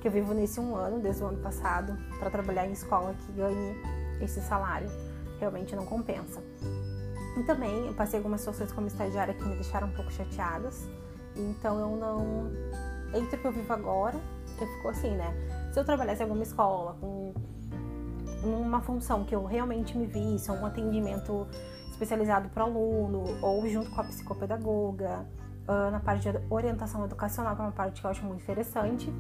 que 0.01 0.09
eu 0.09 0.13
vivo 0.13 0.33
nesse 0.33 0.59
um 0.59 0.75
ano, 0.75 1.01
desde 1.01 1.23
o 1.23 1.27
ano 1.27 1.39
passado, 1.39 1.97
para 2.19 2.31
trabalhar 2.31 2.67
em 2.67 2.73
escola 2.73 3.15
que 3.15 3.33
ganhe 3.33 3.77
esse 4.21 4.41
salário. 4.41 4.89
Realmente 5.39 5.77
não 5.77 5.85
compensa. 5.85 6.43
E 7.37 7.43
também 7.45 7.87
eu 7.87 7.95
passei 7.95 8.19
algumas 8.19 8.41
situações 8.41 8.73
como 8.73 8.87
estagiária 8.87 9.35
que 9.35 9.45
me 9.45 9.55
deixaram 9.55 9.89
um 9.89 9.93
pouco 9.93 10.11
chateadas. 10.11 10.89
Então 11.37 11.79
eu 11.79 11.97
não. 11.97 12.51
Entre 13.15 13.37
o 13.37 13.41
que 13.41 13.47
eu 13.47 13.53
vivo 13.53 13.73
agora, 13.73 14.19
que 14.59 14.67
ficou 14.67 14.91
assim, 14.91 15.11
né? 15.11 15.33
Se 15.73 15.81
eu 15.81 15.85
trabalhasse 15.85 16.21
em 16.21 16.25
alguma 16.25 16.43
escola 16.43 16.97
com 17.01 17.33
uma 18.43 18.81
função 18.81 19.25
que 19.25 19.35
eu 19.35 19.45
realmente 19.45 19.97
me 19.97 20.07
visse, 20.07 20.51
um 20.51 20.65
atendimento 20.65 21.47
especializado 21.91 22.49
para 22.49 22.65
aluno, 22.65 23.25
ou 23.43 23.69
junto 23.69 23.91
com 23.91 24.01
a 24.01 24.05
psicopedagoga, 24.05 25.27
uh, 25.69 25.91
na 25.91 26.01
parte 26.01 26.31
de 26.31 26.41
orientação 26.49 27.05
educacional, 27.05 27.55
que 27.55 27.63
é 27.63 27.65
uma 27.65 27.73
parte 27.73 28.01
que 28.01 28.07
eu 28.07 28.11
acho 28.11 28.25
muito 28.25 28.43
interessante. 28.43 29.13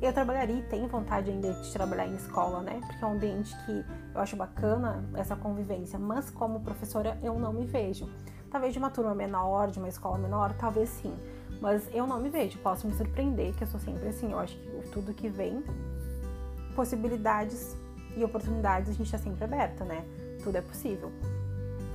Eu 0.00 0.12
trabalharia 0.12 0.56
e 0.56 0.62
tenho 0.62 0.88
vontade 0.88 1.30
ainda 1.30 1.52
de 1.52 1.72
trabalhar 1.72 2.06
em 2.06 2.14
escola, 2.14 2.62
né? 2.62 2.80
Porque 2.86 3.04
é 3.04 3.06
um 3.06 3.12
ambiente 3.12 3.54
que 3.64 3.84
eu 4.14 4.20
acho 4.20 4.34
bacana 4.34 5.04
essa 5.14 5.36
convivência, 5.36 5.98
mas 5.98 6.30
como 6.30 6.60
professora 6.60 7.18
eu 7.22 7.38
não 7.38 7.52
me 7.52 7.66
vejo. 7.66 8.08
Talvez 8.50 8.72
de 8.72 8.78
uma 8.78 8.90
turma 8.90 9.14
menor, 9.14 9.70
de 9.70 9.78
uma 9.78 9.88
escola 9.88 10.16
menor, 10.16 10.54
talvez 10.54 10.88
sim. 10.88 11.14
Mas 11.60 11.88
eu 11.92 12.06
não 12.06 12.20
me 12.20 12.28
vejo, 12.28 12.58
posso 12.58 12.86
me 12.86 12.94
surpreender, 12.94 13.54
que 13.54 13.64
eu 13.64 13.68
sou 13.68 13.80
sempre 13.80 14.08
assim. 14.08 14.32
Eu 14.32 14.38
acho 14.38 14.56
que 14.56 14.88
tudo 14.90 15.14
que 15.14 15.28
vem, 15.28 15.62
possibilidades 16.74 17.76
e 18.16 18.24
oportunidades, 18.24 18.90
a 18.90 18.92
gente 18.92 19.06
está 19.06 19.18
sempre 19.18 19.44
aberta, 19.44 19.84
né? 19.84 20.04
Tudo 20.42 20.56
é 20.56 20.60
possível. 20.60 21.12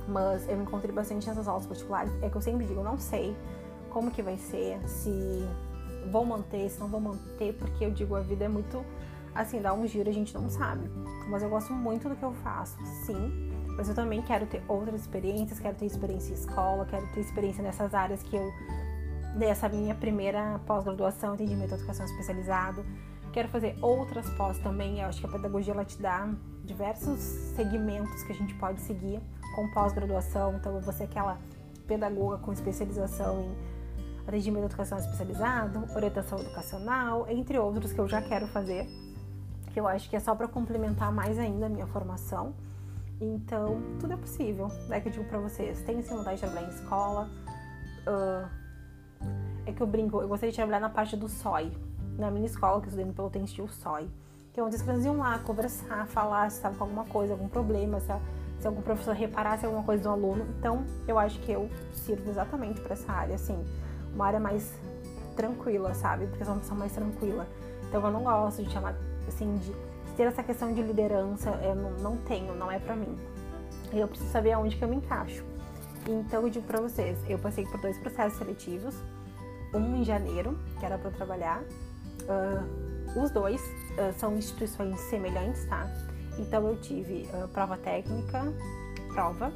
Mas 0.08 0.48
eu 0.48 0.60
encontrei 0.60 0.94
bastante 0.94 1.26
nessas 1.26 1.48
aulas 1.48 1.66
particulares. 1.66 2.12
É 2.22 2.28
que 2.28 2.36
eu 2.36 2.40
sempre 2.40 2.64
digo, 2.64 2.82
não 2.82 2.98
sei 2.98 3.36
como 3.90 4.10
que 4.10 4.22
vai 4.22 4.36
ser, 4.36 4.78
se 4.88 5.10
vou 6.10 6.24
manter, 6.24 6.70
se 6.70 6.78
não 6.78 6.88
vou 6.88 7.00
manter, 7.00 7.54
porque 7.54 7.84
eu 7.84 7.90
digo, 7.90 8.14
a 8.14 8.20
vida 8.20 8.44
é 8.44 8.48
muito 8.48 8.84
assim, 9.34 9.60
dá 9.60 9.72
um 9.72 9.86
giro, 9.86 10.08
a 10.08 10.12
gente 10.12 10.34
não 10.34 10.48
sabe. 10.48 10.88
Mas 11.28 11.42
eu 11.42 11.48
gosto 11.48 11.72
muito 11.72 12.08
do 12.08 12.16
que 12.16 12.22
eu 12.22 12.32
faço, 12.34 12.76
sim. 13.04 13.52
Mas 13.76 13.88
eu 13.88 13.94
também 13.94 14.22
quero 14.22 14.46
ter 14.46 14.62
outras 14.68 15.02
experiências, 15.02 15.60
quero 15.60 15.76
ter 15.76 15.86
experiência 15.86 16.30
em 16.32 16.34
escola, 16.34 16.86
quero 16.86 17.06
ter 17.12 17.20
experiência 17.20 17.62
nessas 17.62 17.92
áreas 17.92 18.22
que 18.22 18.36
eu 18.36 18.50
dessa 19.36 19.68
minha 19.68 19.94
primeira 19.94 20.60
pós-graduação, 20.66 21.34
atendimento 21.34 21.72
à 21.72 21.76
educação 21.76 22.06
especializado. 22.06 22.84
Quero 23.32 23.48
fazer 23.48 23.76
outras 23.82 24.28
pós 24.30 24.58
também. 24.58 25.00
Eu 25.00 25.06
acho 25.06 25.20
que 25.20 25.26
a 25.26 25.30
pedagogia 25.30 25.74
ela 25.74 25.84
te 25.84 26.00
dá 26.00 26.28
diversos 26.64 27.20
segmentos 27.54 28.22
que 28.22 28.32
a 28.32 28.34
gente 28.34 28.54
pode 28.54 28.80
seguir 28.80 29.20
com 29.54 29.68
pós-graduação. 29.72 30.56
Então, 30.56 30.80
você 30.80 31.02
é 31.02 31.06
aquela 31.06 31.38
pedagoga 31.86 32.38
com 32.38 32.52
especialização 32.52 33.54
em 34.24 34.28
atendimento 34.28 34.62
à 34.62 34.66
educação 34.66 34.98
especializado, 34.98 35.84
orientação 35.94 36.38
educacional, 36.38 37.26
entre 37.28 37.58
outros 37.58 37.92
que 37.92 38.00
eu 38.00 38.08
já 38.08 38.22
quero 38.22 38.46
fazer 38.48 38.88
que 39.76 39.80
eu 39.80 39.86
acho 39.86 40.08
que 40.08 40.16
é 40.16 40.20
só 40.20 40.34
para 40.34 40.48
complementar 40.48 41.12
mais 41.12 41.38
ainda 41.38 41.66
a 41.66 41.68
minha 41.68 41.86
formação. 41.86 42.54
Então, 43.20 43.82
tudo 44.00 44.14
é 44.14 44.16
possível. 44.16 44.70
É 44.88 44.98
que 44.98 45.08
eu 45.08 45.12
digo 45.12 45.24
pra 45.26 45.38
vocês, 45.38 45.82
tem 45.82 46.00
sim 46.00 46.16
vontade 46.16 46.36
de 46.36 46.46
trabalhar 46.46 46.66
em 46.66 46.70
escola. 46.70 47.28
Uh, 48.06 48.48
é 49.66 49.72
que 49.72 49.82
eu 49.82 49.86
brinco, 49.86 50.22
eu 50.22 50.28
gostaria 50.28 50.50
de 50.50 50.56
trabalhar 50.56 50.80
na 50.80 50.88
parte 50.88 51.16
do 51.16 51.28
SOI. 51.28 51.70
Na 52.16 52.30
minha 52.30 52.46
escola, 52.46 52.80
que 52.80 52.86
eu 52.86 52.90
estudei 52.90 53.04
no 53.04 53.12
Pelotense, 53.12 53.60
SOI. 53.68 54.08
Que 54.52 54.60
é 54.60 54.62
onde 54.62 54.76
as 54.76 54.82
crianças 54.82 55.04
iam 55.04 55.18
lá 55.18 55.38
conversar, 55.40 56.06
falar 56.06 56.50
se 56.50 56.56
estava 56.56 56.76
com 56.76 56.84
alguma 56.84 57.04
coisa, 57.04 57.34
algum 57.34 57.48
problema, 57.48 58.00
se, 58.00 58.12
se 58.58 58.66
algum 58.66 58.80
professor 58.80 59.14
reparasse 59.14 59.66
alguma 59.66 59.82
coisa 59.82 60.04
do 60.04 60.08
aluno. 60.08 60.46
Então, 60.58 60.84
eu 61.06 61.18
acho 61.18 61.38
que 61.40 61.52
eu 61.52 61.68
sirvo 61.92 62.30
exatamente 62.30 62.80
para 62.80 62.94
essa 62.94 63.12
área, 63.12 63.34
assim. 63.34 63.62
Uma 64.14 64.26
área 64.26 64.40
mais 64.40 64.72
tranquila, 65.34 65.92
sabe? 65.92 66.26
Porque 66.26 66.42
eu 66.42 66.46
sou 66.46 66.54
uma 66.54 66.60
pessoa 66.60 66.78
mais 66.78 66.92
tranquila. 66.92 67.46
Então, 67.88 68.02
eu 68.02 68.10
não 68.10 68.22
gosto 68.22 68.62
de 68.62 68.70
chamar 68.70 68.96
assim, 69.28 69.56
de 69.56 69.72
ter 70.16 70.22
essa 70.22 70.42
questão 70.42 70.72
de 70.72 70.80
liderança, 70.80 71.50
eu 71.62 71.74
não, 71.74 71.90
não 71.98 72.16
tenho, 72.16 72.54
não 72.54 72.70
é 72.70 72.78
para 72.78 72.96
mim. 72.96 73.18
Eu 73.92 74.08
preciso 74.08 74.30
saber 74.30 74.52
aonde 74.52 74.76
que 74.76 74.82
eu 74.82 74.88
me 74.88 74.96
encaixo. 74.96 75.44
Então 76.08 76.42
eu 76.42 76.48
digo 76.48 76.64
para 76.64 76.80
vocês, 76.80 77.18
eu 77.28 77.38
passei 77.38 77.66
por 77.66 77.80
dois 77.80 77.98
processos 77.98 78.38
seletivos, 78.38 78.94
um 79.74 79.96
em 79.96 80.04
janeiro, 80.04 80.58
que 80.78 80.84
era 80.84 80.98
para 80.98 81.10
trabalhar. 81.10 81.62
Uh, 81.62 83.20
os 83.22 83.30
dois 83.30 83.60
uh, 83.60 84.12
são 84.18 84.36
instituições 84.36 84.98
semelhantes, 85.00 85.64
tá? 85.66 85.88
Então 86.38 86.66
eu 86.66 86.76
tive 86.80 87.28
uh, 87.32 87.48
prova 87.48 87.76
técnica, 87.76 88.52
prova, 89.12 89.52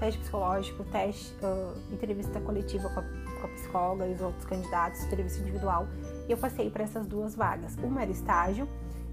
teste 0.00 0.20
psicológico, 0.20 0.84
teste, 0.84 1.34
entrevista 1.92 2.40
coletiva 2.40 2.88
com 2.88 3.00
a, 3.00 3.02
com 3.02 3.46
a 3.46 3.50
psicóloga 3.50 4.06
e 4.06 4.14
os 4.14 4.22
outros 4.22 4.46
candidatos, 4.46 5.02
entrevista 5.04 5.40
individual 5.42 5.86
eu 6.28 6.36
passei 6.36 6.70
para 6.70 6.84
essas 6.84 7.06
duas 7.06 7.34
vagas. 7.34 7.74
Uma 7.82 8.02
era 8.02 8.10
estágio 8.10 8.68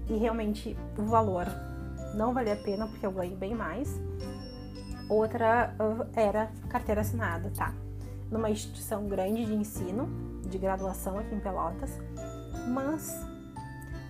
e 0.08 0.16
realmente 0.16 0.76
o 0.98 1.02
valor 1.02 1.46
não 2.14 2.32
valia 2.32 2.52
a 2.52 2.56
pena 2.56 2.86
porque 2.86 3.06
eu 3.06 3.12
ganhei 3.12 3.36
bem 3.36 3.54
mais. 3.54 4.00
Outra 5.08 5.74
era 6.14 6.50
carteira 6.68 7.00
assinada, 7.00 7.50
tá? 7.56 7.72
Numa 8.30 8.50
instituição 8.50 9.06
grande 9.06 9.44
de 9.44 9.54
ensino, 9.54 10.08
de 10.42 10.58
graduação 10.58 11.18
aqui 11.18 11.34
em 11.34 11.40
Pelotas, 11.40 11.98
mas 12.68 13.24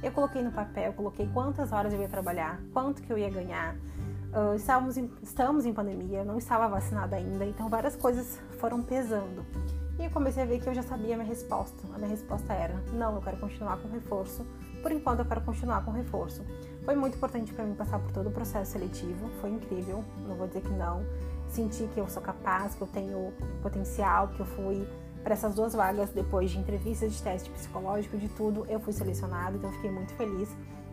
eu 0.02 0.12
coloquei 0.12 0.42
no 0.42 0.52
papel, 0.52 0.92
coloquei 0.92 1.28
quantas 1.32 1.72
horas 1.72 1.92
eu 1.92 2.00
ia 2.00 2.08
trabalhar, 2.08 2.60
quanto 2.72 3.02
que 3.02 3.12
eu 3.12 3.18
ia 3.18 3.30
ganhar. 3.30 3.74
Uh, 3.74 4.54
estávamos 4.54 4.96
em, 4.96 5.10
estamos 5.22 5.64
em 5.64 5.72
pandemia, 5.72 6.18
eu 6.18 6.24
não 6.24 6.36
estava 6.36 6.68
vacinada 6.68 7.16
ainda, 7.16 7.44
então 7.44 7.68
várias 7.68 7.96
coisas 7.96 8.38
foram 8.58 8.82
pesando. 8.82 9.44
E 9.98 10.04
eu 10.04 10.10
comecei 10.10 10.42
a 10.42 10.46
ver 10.46 10.60
que 10.60 10.68
eu 10.68 10.74
já 10.74 10.82
sabia 10.82 11.14
a 11.14 11.16
minha 11.16 11.28
resposta. 11.28 11.76
A 11.94 11.96
minha 11.96 12.10
resposta 12.10 12.52
era: 12.52 12.74
não, 12.92 13.14
eu 13.14 13.22
quero 13.22 13.38
continuar 13.38 13.78
com 13.78 13.88
reforço. 13.88 14.44
Por 14.82 14.92
enquanto, 14.92 15.20
eu 15.20 15.24
quero 15.24 15.40
continuar 15.40 15.84
com 15.84 15.90
reforço. 15.90 16.44
Foi 16.84 16.94
muito 16.94 17.16
importante 17.16 17.52
para 17.52 17.64
mim 17.64 17.74
passar 17.74 17.98
por 17.98 18.12
todo 18.12 18.28
o 18.28 18.30
processo 18.30 18.72
seletivo. 18.72 19.30
Foi 19.40 19.50
incrível, 19.50 20.04
não 20.28 20.36
vou 20.36 20.46
dizer 20.46 20.60
que 20.60 20.70
não. 20.70 21.02
Senti 21.48 21.88
que 21.94 22.00
eu 22.00 22.08
sou 22.08 22.22
capaz, 22.22 22.74
que 22.74 22.82
eu 22.82 22.86
tenho 22.86 23.32
potencial, 23.62 24.28
que 24.28 24.40
eu 24.40 24.46
fui 24.46 24.86
para 25.22 25.34
essas 25.34 25.54
duas 25.54 25.74
vagas 25.74 26.10
depois 26.10 26.50
de 26.50 26.58
entrevistas, 26.58 27.12
de 27.12 27.22
teste 27.22 27.50
psicológico, 27.50 28.16
de 28.16 28.28
tudo. 28.28 28.66
Eu 28.68 28.78
fui 28.80 28.92
selecionada, 28.92 29.56
então 29.56 29.72
fiquei 29.72 29.90
muito 29.90 30.12
feliz. 30.14 30.48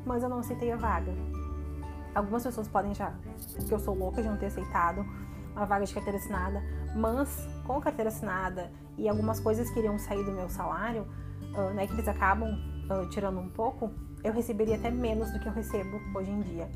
Mas 0.06 0.24
eu 0.24 0.30
não 0.30 0.40
aceitei 0.40 0.72
a 0.72 0.76
vaga. 0.76 1.12
Algumas 2.16 2.44
pessoas 2.44 2.68
podem 2.68 2.94
já, 2.94 3.14
porque 3.56 3.74
eu 3.74 3.80
sou 3.80 3.96
louca 3.96 4.22
de 4.22 4.28
não 4.28 4.38
ter 4.38 4.48
aceitado 4.48 5.06
uma 5.56 5.66
vaga 5.66 5.86
de 5.86 5.94
carteira 5.94 6.18
assinada, 6.18 6.62
mas 6.96 7.48
com 7.66 7.80
carteira 7.80 8.10
assinada 8.10 8.72
e 8.98 9.08
algumas 9.08 9.40
coisas 9.40 9.70
que 9.70 9.80
iriam 9.80 9.98
sair 9.98 10.24
do 10.24 10.32
meu 10.32 10.50
salário, 10.50 11.08
uh, 11.56 11.74
né, 11.74 11.88
que 11.88 11.94
eles 11.94 12.08
acabam 12.08 12.50
uh, 12.90 13.10
tirando 13.10 13.40
um 13.40 13.50
pouco, 13.50 13.92
eu 14.24 14.34
receberia 14.34 14.76
até 14.76 14.90
menos 14.90 15.32
do 15.32 15.40
que 15.40 15.48
eu 15.48 15.54
recebo 15.54 16.00
hoje 16.16 16.32
em 16.32 16.42
dia. 16.42 16.70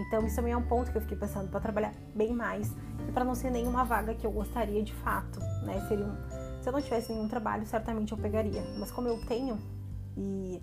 Então 0.00 0.26
isso 0.26 0.36
também 0.36 0.52
é 0.52 0.56
um 0.56 0.62
ponto 0.62 0.90
que 0.90 0.96
eu 0.96 1.02
fiquei 1.02 1.16
pensando 1.16 1.50
para 1.50 1.60
trabalhar 1.60 1.92
bem 2.14 2.32
mais 2.32 2.74
e 3.06 3.12
para 3.12 3.24
não 3.24 3.34
ser 3.34 3.50
nenhuma 3.50 3.84
vaga 3.84 4.14
que 4.14 4.26
eu 4.26 4.32
gostaria 4.32 4.82
de 4.82 4.94
fato, 4.94 5.38
né? 5.64 5.84
Seria 5.88 6.06
um, 6.06 6.16
se 6.62 6.68
eu 6.68 6.72
não 6.72 6.80
tivesse 6.80 7.12
nenhum 7.12 7.28
trabalho, 7.28 7.66
certamente 7.66 8.12
eu 8.12 8.18
pegaria. 8.18 8.62
Mas 8.78 8.90
como 8.90 9.08
eu 9.08 9.20
tenho 9.26 9.58
e, 10.16 10.60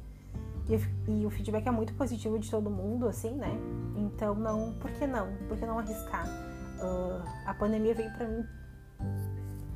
e, 1.08 1.26
o 1.26 1.30
feedback 1.30 1.68
é 1.68 1.72
muito 1.72 1.94
positivo 1.94 2.38
de 2.40 2.50
todo 2.50 2.70
mundo, 2.70 3.08
assim, 3.08 3.32
né? 3.36 3.58
Então 3.96 4.34
não, 4.36 4.74
por 4.74 4.92
que 4.92 5.06
não? 5.06 5.28
Por 5.48 5.58
que 5.58 5.66
não 5.66 5.80
arriscar? 5.80 6.28
Uh, 6.28 7.24
a 7.46 7.54
pandemia 7.54 7.94
veio 7.94 8.12
para 8.14 8.28
mim 8.28 8.46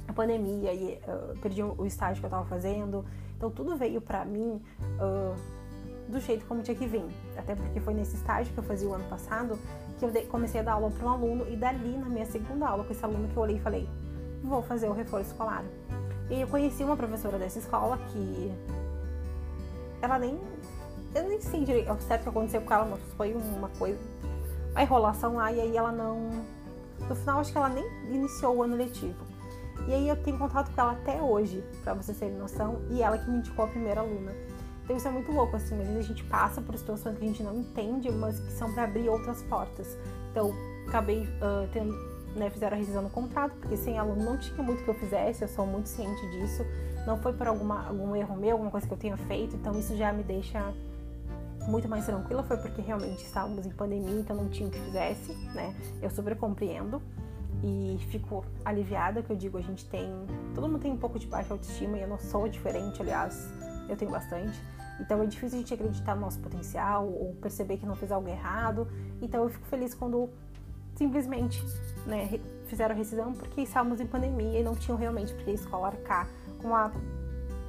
a 0.07 0.13
pandemia 0.13 0.73
e 0.73 1.01
uh, 1.07 1.39
perdi 1.39 1.63
o 1.63 1.85
estágio 1.85 2.19
que 2.19 2.25
eu 2.25 2.29
estava 2.29 2.45
fazendo. 2.45 3.05
Então 3.37 3.49
tudo 3.49 3.75
veio 3.77 4.01
para 4.01 4.25
mim 4.25 4.61
uh, 4.99 5.60
do 6.11 6.19
jeito 6.19 6.45
como 6.45 6.61
tinha 6.61 6.75
que 6.75 6.85
vir. 6.85 7.05
Até 7.37 7.55
porque 7.55 7.79
foi 7.79 7.93
nesse 7.93 8.15
estágio 8.15 8.53
que 8.53 8.59
eu 8.59 8.63
fazia 8.63 8.87
o 8.87 8.93
ano 8.93 9.05
passado 9.05 9.57
que 9.97 10.05
eu 10.05 10.11
comecei 10.27 10.61
a 10.61 10.63
dar 10.63 10.73
aula 10.73 10.89
para 10.91 11.05
um 11.05 11.09
aluno 11.09 11.47
e 11.49 11.55
dali 11.55 11.97
na 11.97 12.07
minha 12.07 12.25
segunda 12.25 12.67
aula 12.67 12.83
com 12.83 12.91
esse 12.91 13.03
aluno 13.03 13.27
que 13.27 13.37
eu 13.37 13.43
olhei 13.43 13.57
e 13.57 13.59
falei, 13.59 13.87
vou 14.43 14.61
fazer 14.63 14.87
o 14.89 14.93
reforço 14.93 15.31
escolar. 15.31 15.63
E 16.29 16.41
eu 16.41 16.47
conheci 16.47 16.83
uma 16.83 16.97
professora 16.97 17.37
dessa 17.37 17.59
escola 17.59 17.97
que 18.09 18.51
ela 20.01 20.17
nem 20.17 20.39
eu 21.13 21.27
nem 21.27 21.41
sei 21.41 21.63
direito 21.63 21.91
o 21.91 22.01
certo 22.01 22.23
que 22.23 22.29
aconteceu 22.29 22.61
com 22.61 22.73
ela, 22.73 22.85
mas 22.85 22.99
foi 23.15 23.33
uma 23.33 23.69
coisa 23.69 23.99
uma 24.71 24.81
enrolação 24.81 25.35
lá 25.35 25.51
e 25.51 25.59
aí 25.59 25.75
ela 25.75 25.91
não 25.91 26.29
no 27.07 27.15
final 27.15 27.39
acho 27.39 27.51
que 27.51 27.57
ela 27.57 27.69
nem 27.69 27.85
iniciou 28.09 28.57
o 28.57 28.63
ano 28.63 28.75
letivo. 28.75 29.31
E 29.87 29.93
aí 29.93 30.07
eu 30.07 30.15
tenho 30.23 30.37
contato 30.37 30.73
com 30.73 30.81
ela 30.81 30.91
até 30.91 31.21
hoje, 31.21 31.63
para 31.83 31.93
vocês 31.93 32.17
terem 32.17 32.35
noção, 32.35 32.81
e 32.89 33.01
ela 33.01 33.17
que 33.17 33.29
me 33.29 33.37
indicou 33.37 33.65
a 33.65 33.67
primeira 33.67 34.01
aluna. 34.01 34.31
Então 34.91 34.97
isso 34.97 35.07
é 35.07 35.11
muito 35.11 35.31
louco, 35.31 35.55
assim, 35.55 35.79
às 35.79 35.87
vezes 35.87 35.97
a 35.99 36.07
gente 36.09 36.23
passa 36.25 36.61
por 36.61 36.77
situações 36.77 37.17
que 37.17 37.23
a 37.23 37.27
gente 37.27 37.41
não 37.41 37.55
entende, 37.55 38.11
mas 38.11 38.41
que 38.41 38.51
são 38.51 38.73
para 38.73 38.83
abrir 38.83 39.07
outras 39.07 39.41
portas. 39.43 39.97
Então, 40.29 40.53
acabei 40.85 41.21
uh, 41.21 41.65
tendo, 41.71 41.93
né, 42.35 42.49
fizeram 42.49 42.75
a 42.75 42.77
rescisão 42.77 43.01
no 43.01 43.09
contrato, 43.09 43.53
porque 43.61 43.77
sem 43.77 43.97
aluno 43.97 44.21
não 44.21 44.37
tinha 44.37 44.61
muito 44.61 44.83
que 44.83 44.89
eu 44.89 44.93
fizesse, 44.93 45.43
eu 45.43 45.47
sou 45.47 45.65
muito 45.65 45.87
ciente 45.87 46.29
disso. 46.31 46.65
Não 47.07 47.17
foi 47.17 47.31
por 47.31 47.47
alguma, 47.47 47.87
algum 47.87 48.13
erro 48.17 48.35
meu, 48.35 48.51
alguma 48.51 48.69
coisa 48.69 48.85
que 48.85 48.91
eu 48.91 48.97
tenha 48.97 49.15
feito, 49.15 49.55
então 49.55 49.79
isso 49.79 49.95
já 49.95 50.11
me 50.11 50.23
deixa 50.23 50.61
muito 51.69 51.87
mais 51.87 52.05
tranquila. 52.05 52.43
Foi 52.43 52.57
porque 52.57 52.81
realmente 52.81 53.23
estávamos 53.23 53.65
em 53.65 53.71
pandemia, 53.71 54.19
então 54.19 54.35
não 54.35 54.49
tinha 54.49 54.67
o 54.67 54.71
que 54.71 54.79
fizesse, 54.79 55.31
né? 55.55 55.73
Eu 56.01 56.09
super 56.09 56.35
compreendo 56.35 57.01
e 57.63 57.97
fico 58.09 58.43
aliviada 58.65 59.23
que 59.23 59.31
eu 59.31 59.37
digo 59.37 59.57
a 59.57 59.61
gente 59.61 59.85
tem 59.85 60.09
todo 60.55 60.67
mundo 60.67 60.81
tem 60.81 60.91
um 60.91 60.97
pouco 60.97 61.19
de 61.19 61.27
baixa 61.27 61.53
autoestima 61.53 61.95
e 61.95 62.01
eu 62.01 62.07
não 62.07 62.17
sou 62.17 62.49
diferente 62.49 62.99
aliás 62.99 63.47
eu 63.87 63.95
tenho 63.95 64.09
bastante 64.09 64.59
então 65.01 65.21
é 65.21 65.25
difícil 65.25 65.57
a 65.57 65.61
gente 65.61 65.73
acreditar 65.73 66.15
no 66.15 66.21
nosso 66.21 66.39
potencial 66.39 67.07
ou 67.07 67.35
perceber 67.41 67.77
que 67.77 67.85
não 67.85 67.95
fez 67.95 68.11
algo 68.11 68.27
errado 68.29 68.87
então 69.21 69.43
eu 69.43 69.49
fico 69.49 69.65
feliz 69.65 69.93
quando 69.93 70.29
simplesmente 70.95 71.63
né, 72.05 72.39
fizeram 72.67 72.95
a 72.95 72.97
rescisão 72.97 73.33
porque 73.33 73.61
estávamos 73.61 73.99
em 73.99 74.07
pandemia 74.07 74.59
e 74.59 74.63
não 74.63 74.75
tinham 74.75 74.97
realmente 74.97 75.33
porque 75.33 75.51
a 75.51 75.53
escola 75.53 75.87
arcar 75.87 76.27
com 76.61 76.75
a 76.75 76.91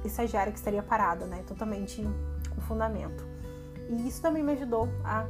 estagiária 0.05 0.51
que 0.51 0.57
estaria 0.57 0.83
parada 0.83 1.25
né 1.25 1.43
totalmente 1.47 2.01
com 2.53 2.61
fundamento 2.61 3.25
e 3.89 4.07
isso 4.07 4.21
também 4.21 4.43
me 4.43 4.53
ajudou 4.53 4.87
a 5.03 5.25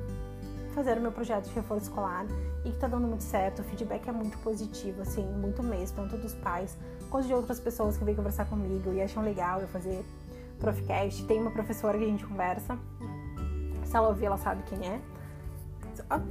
fazer 0.73 0.97
o 0.97 1.01
meu 1.01 1.11
projeto 1.11 1.45
de 1.45 1.53
reforço 1.53 1.85
escolar 1.85 2.25
e 2.65 2.71
que 2.71 2.77
tá 2.77 2.87
dando 2.87 3.07
muito 3.07 3.23
certo. 3.23 3.59
O 3.59 3.63
feedback 3.63 4.07
é 4.07 4.11
muito 4.11 4.37
positivo, 4.39 5.01
assim, 5.01 5.25
muito 5.25 5.61
mesmo, 5.61 5.95
tanto 5.95 6.17
dos 6.17 6.33
pais 6.33 6.77
quanto 7.09 7.27
de 7.27 7.33
outras 7.33 7.59
pessoas 7.59 7.95
que 7.95 8.03
vêm 8.03 8.15
conversar 8.15 8.45
comigo 8.45 8.91
e 8.91 9.01
acham 9.01 9.23
legal 9.23 9.61
eu 9.61 9.67
fazer 9.67 10.03
Profcast. 10.63 11.26
Tem 11.26 11.41
uma 11.41 11.52
professora 11.52 11.97
que 11.97 12.06
a 12.06 12.08
gente 12.08 12.26
conversa. 12.26 12.80
Se 13.84 13.95
ela 13.95 14.08
ouvir, 14.08 14.26
ela 14.26 14.38
sabe 14.38 14.63
quem 14.63 14.80
é. 14.88 15.02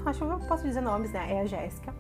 Acho 0.07 0.18
que 0.18 0.25
eu 0.25 0.38
posso 0.49 0.64
dizer 0.64 0.81
nomes, 0.81 1.12
né? 1.12 1.35
É 1.35 1.40
a 1.42 1.45
Jéssica. 1.45 1.95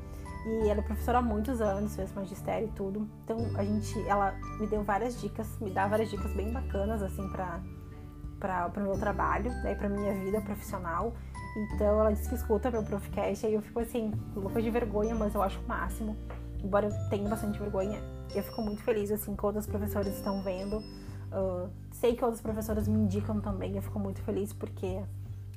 E 0.46 0.68
ela 0.68 0.80
é 0.80 0.82
professora 0.82 1.18
há 1.18 1.22
muitos 1.22 1.60
anos, 1.60 1.94
fez 1.94 2.12
magistério 2.14 2.68
e 2.68 2.70
tudo. 2.72 3.06
Então 3.22 3.38
a 3.54 3.62
gente, 3.62 4.00
ela 4.08 4.34
me 4.58 4.66
deu 4.66 4.82
várias 4.82 5.20
dicas, 5.20 5.46
me 5.60 5.70
dá 5.70 5.86
várias 5.86 6.10
dicas 6.10 6.32
bem 6.32 6.50
bacanas 6.52 7.02
assim 7.02 7.28
para 7.28 7.60
para 8.40 8.72
o 8.76 8.80
meu 8.80 8.98
trabalho, 8.98 9.52
né, 9.62 9.76
para 9.76 9.88
minha 9.88 10.12
vida 10.14 10.40
profissional. 10.40 11.12
Então 11.56 12.00
ela 12.00 12.12
disse 12.12 12.28
que 12.28 12.34
escuta 12.34 12.72
meu 12.72 12.82
Profcast, 12.82 13.46
aí 13.46 13.54
eu 13.54 13.62
fico 13.62 13.78
assim, 13.78 14.12
louca 14.34 14.60
de 14.60 14.68
vergonha, 14.68 15.14
mas 15.14 15.32
eu 15.36 15.42
acho 15.44 15.60
o 15.60 15.68
máximo. 15.68 16.16
Embora 16.60 16.88
eu 16.88 17.08
tenha 17.08 17.28
bastante 17.28 17.60
vergonha, 17.60 18.02
eu 18.34 18.42
fico 18.42 18.62
muito 18.62 18.82
feliz 18.82 19.12
assim 19.12 19.36
que 19.36 19.46
outros 19.46 19.64
professores 19.64 20.16
estão 20.16 20.42
vendo. 20.42 20.82
Sei 21.92 22.16
que 22.16 22.24
outros 22.24 22.42
professores 22.42 22.88
me 22.88 22.98
indicam 22.98 23.40
também, 23.40 23.76
eu 23.76 23.82
fico 23.82 23.98
muito 23.98 24.20
feliz 24.22 24.52
porque 24.52 25.02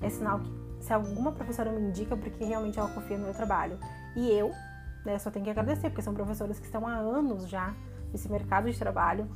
é 0.02 0.10
sinal 0.10 0.40
que 0.40 0.52
se 0.80 0.94
alguma 0.94 1.32
professora 1.32 1.72
me 1.72 1.82
indica, 1.82 2.16
porque 2.16 2.44
realmente 2.44 2.78
ela 2.78 2.90
confia 2.90 3.18
no 3.18 3.26
meu 3.26 3.34
trabalho. 3.34 3.80
E 4.16 4.30
eu, 4.32 4.52
né, 5.04 5.18
só 5.18 5.32
tenho 5.32 5.44
que 5.44 5.52
agradecer, 5.52 5.90
porque 5.90 6.02
são 6.02 6.14
professores 6.14 6.60
que 6.60 6.66
estão 6.66 6.86
há 6.88 6.94
anos 6.94 7.48
já 7.48 7.74
nesse 8.12 8.32
mercado 8.32 8.70
de 8.70 8.78
trabalho, 8.78 9.28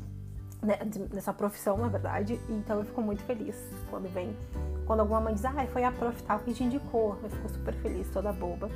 né, 0.62 0.78
nessa 1.12 1.34
profissão, 1.34 1.78
na 1.78 1.88
verdade. 1.88 2.40
Então 2.50 2.80
eu 2.80 2.86
fico 2.86 3.02
muito 3.02 3.24
feliz 3.24 3.56
quando 3.90 4.08
vem, 4.14 4.36
quando 4.86 5.00
alguma 5.00 5.22
mãe 5.22 5.34
diz, 5.34 5.44
ah, 5.46 5.54
foi 5.74 5.84
a 5.84 5.92
prof 5.92 6.22
tal 6.24 6.40
que 6.40 6.54
te 6.54 6.64
indicou. 6.64 7.18
Eu 7.24 7.30
fico 7.30 7.50
super 7.50 7.74
feliz, 7.76 8.08
toda 8.10 8.32
boba, 8.32 8.70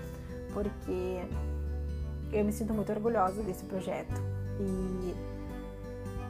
porque 0.54 1.22
eu 2.32 2.44
me 2.44 2.52
sinto 2.52 2.74
muito 2.74 2.92
orgulhosa 2.92 3.44
desse 3.44 3.64
projeto. 3.66 4.20
E, 4.60 5.33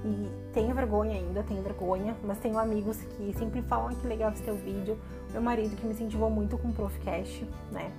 e 0.05 0.29
tenho 0.53 0.75
vergonha 0.75 1.15
ainda, 1.15 1.43
tenho 1.43 1.61
vergonha, 1.61 2.15
mas 2.23 2.37
tenho 2.39 2.57
amigos 2.57 2.97
que 2.97 3.33
sempre 3.37 3.61
falam 3.61 3.95
que 3.95 4.05
legal 4.05 4.31
esse 4.31 4.43
teu 4.43 4.55
vídeo. 4.55 4.97
Meu 5.31 5.41
marido 5.41 5.75
que 5.75 5.85
me 5.85 5.93
incentivou 5.93 6.29
muito 6.29 6.57
com 6.57 6.69
o 6.69 6.73
Profcast, 6.73 7.47
né? 7.71 7.91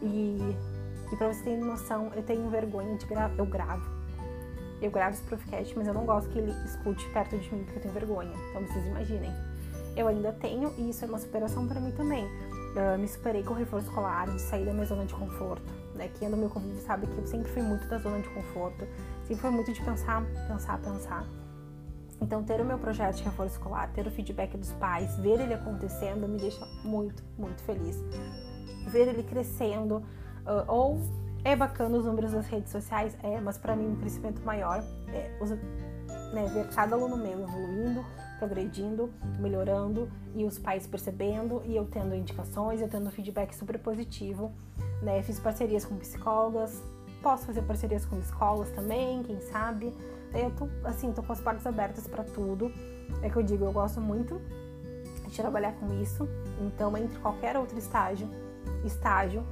E, 0.00 0.38
e 1.12 1.16
pra 1.16 1.28
vocês 1.28 1.42
terem 1.42 1.60
noção, 1.60 2.10
eu 2.16 2.22
tenho 2.22 2.48
vergonha 2.48 2.96
de 2.96 3.04
gravar, 3.04 3.34
eu 3.36 3.44
gravo. 3.44 3.84
Eu 4.80 4.90
gravo 4.90 5.14
esse 5.14 5.22
Profcast, 5.24 5.76
mas 5.76 5.86
eu 5.86 5.94
não 5.94 6.06
gosto 6.06 6.30
que 6.30 6.38
ele 6.38 6.52
escute 6.64 7.06
perto 7.10 7.38
de 7.38 7.54
mim 7.54 7.64
porque 7.64 7.78
eu 7.78 7.82
tenho 7.82 7.94
vergonha. 7.94 8.32
Então 8.50 8.66
vocês 8.66 8.86
imaginem. 8.86 9.30
Eu 9.94 10.08
ainda 10.08 10.32
tenho, 10.32 10.72
e 10.78 10.88
isso 10.88 11.04
é 11.04 11.08
uma 11.08 11.18
superação 11.18 11.68
para 11.68 11.78
mim 11.78 11.92
também. 11.92 12.24
Uh, 12.24 12.98
me 12.98 13.06
superei 13.06 13.42
com 13.42 13.52
o 13.52 13.56
reforço 13.56 13.88
escolar, 13.88 14.26
de 14.26 14.40
sair 14.40 14.64
da 14.64 14.72
minha 14.72 14.86
zona 14.86 15.04
de 15.04 15.12
conforto. 15.12 15.70
Né? 15.94 16.08
Quem 16.18 16.28
é 16.28 16.30
do 16.30 16.36
meu 16.38 16.48
convívio 16.48 16.80
sabe 16.80 17.06
que 17.06 17.18
eu 17.18 17.26
sempre 17.26 17.52
fui 17.52 17.60
muito 17.60 17.86
da 17.86 17.98
zona 17.98 18.20
de 18.20 18.28
conforto, 18.30 18.88
sempre 19.26 19.42
foi 19.42 19.50
muito 19.50 19.70
de 19.70 19.84
pensar, 19.84 20.24
pensar, 20.48 20.78
pensar. 20.78 21.26
Então, 22.22 22.42
ter 22.44 22.60
o 22.60 22.64
meu 22.64 22.78
projeto 22.78 23.16
de 23.16 23.24
reforço 23.24 23.56
escolar, 23.56 23.90
ter 23.92 24.06
o 24.06 24.10
feedback 24.10 24.56
dos 24.56 24.72
pais, 24.74 25.16
ver 25.18 25.40
ele 25.40 25.54
acontecendo, 25.54 26.28
me 26.28 26.38
deixa 26.38 26.64
muito, 26.84 27.22
muito 27.36 27.60
feliz. 27.62 27.96
Ver 28.86 29.08
ele 29.08 29.24
crescendo, 29.24 29.96
uh, 29.96 30.64
ou 30.68 31.00
é 31.44 31.56
bacana 31.56 31.98
os 31.98 32.04
números 32.04 32.30
das 32.30 32.46
redes 32.46 32.70
sociais, 32.70 33.16
é, 33.22 33.40
mas 33.40 33.58
para 33.58 33.74
mim 33.74 33.88
um 33.88 33.96
crescimento 33.96 34.40
maior 34.42 34.84
é 35.08 35.36
os, 35.40 35.50
né, 35.50 36.46
ver 36.54 36.68
cada 36.68 36.94
aluno 36.94 37.16
meu 37.16 37.42
evoluindo, 37.42 38.04
progredindo, 38.38 39.12
melhorando 39.40 40.08
e 40.36 40.44
os 40.44 40.58
pais 40.58 40.86
percebendo 40.86 41.60
e 41.64 41.76
eu 41.76 41.84
tendo 41.86 42.14
indicações, 42.14 42.80
eu 42.80 42.88
tendo 42.88 43.10
feedback 43.10 43.52
super 43.54 43.78
positivo, 43.78 44.52
né? 45.02 45.22
Fiz 45.22 45.40
parcerias 45.40 45.84
com 45.84 45.96
psicólogas, 45.96 46.82
posso 47.22 47.46
fazer 47.46 47.62
parcerias 47.62 48.04
com 48.04 48.18
escolas 48.18 48.70
também, 48.70 49.22
quem 49.22 49.40
sabe. 49.40 49.92
Eu 50.34 50.50
tô, 50.50 50.68
assim, 50.84 51.12
tô 51.12 51.22
com 51.22 51.32
as 51.32 51.40
portas 51.40 51.66
abertas 51.66 52.06
para 52.06 52.24
tudo. 52.24 52.72
É 53.22 53.28
que 53.28 53.36
eu 53.36 53.42
digo, 53.42 53.64
eu 53.64 53.72
gosto 53.72 54.00
muito 54.00 54.40
de 55.28 55.36
trabalhar 55.36 55.72
com 55.72 55.92
isso. 56.00 56.28
Então, 56.60 56.96
entre 56.96 57.18
qualquer 57.18 57.56
outro 57.56 57.78
estágio, 57.78 58.28
estágio, 58.84 59.42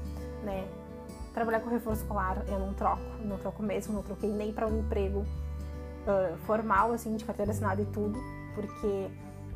né? 0.43 0.69
Trabalhar 1.35 1.61
com 1.61 1.71
reforço 1.71 2.03
escolar, 2.03 2.45
eu 2.49 2.59
não 2.59 2.75
troco, 2.75 3.03
não 3.25 3.39
troco 3.39 3.63
mesmo, 3.63 3.95
não 3.95 4.03
troquei 4.03 4.33
nem 4.33 4.53
para 4.53 4.67
um 4.67 4.81
emprego 4.81 5.21
uh, 5.21 6.37
formal, 6.39 6.93
assim, 6.93 7.15
de 7.15 7.25
carteira 7.25 7.53
assinada 7.53 7.81
e 7.81 7.87
tudo, 7.87 8.19
porque 8.55 9.09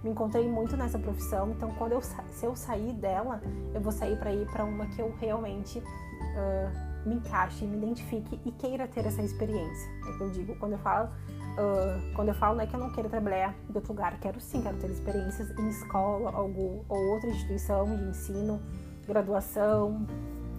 me 0.03 0.11
encontrei 0.11 0.49
muito 0.49 0.77
nessa 0.77 0.99
profissão. 0.99 1.51
Então, 1.51 1.71
quando 1.75 1.93
eu 1.93 2.03
se 2.03 2.45
eu 2.45 2.55
sair 2.55 2.93
dela, 2.93 3.41
eu 3.73 3.81
vou 3.81 3.91
sair 3.91 4.17
para 4.19 4.33
ir 4.33 4.47
para 4.51 4.65
uma 4.65 4.87
que 4.87 5.01
eu 5.01 5.13
realmente 5.19 5.79
uh, 5.79 6.84
me 7.07 7.17
encaixe, 7.17 7.65
me 7.65 7.77
identifique 7.77 8.41
e 8.45 8.53
queira 8.53 8.87
ter 8.89 9.07
essa 9.07 9.23
experiência. 9.23 9.91
É 10.09 10.17
que 10.17 10.21
eu 10.23 10.31
digo, 10.31 10.57
quando 10.57 10.73
eu 10.73 10.79
falo, 10.79 11.09
uh, 11.09 12.15
quando 12.15 12.29
eu 12.29 12.35
falo, 12.35 12.57
não 12.57 12.65
é 12.65 12.67
que 12.67 12.75
eu 12.75 12.81
não 12.81 12.91
quero 12.91 13.09
trabalhar 13.09 13.55
em 13.69 13.75
outro 13.75 13.93
lugar, 13.93 14.19
quero 14.21 14.41
sim, 14.41 14.63
quero 14.63 14.77
ter 14.79 14.91
experiências 14.91 15.51
em 15.59 15.69
escola 15.69 16.31
algo, 16.31 16.85
ou 16.89 16.99
outra 17.15 17.31
instituição 17.31 17.97
de 17.97 18.05
ensino, 18.05 18.61
graduação, 19.07 20.07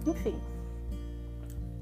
enfim, 0.06 0.38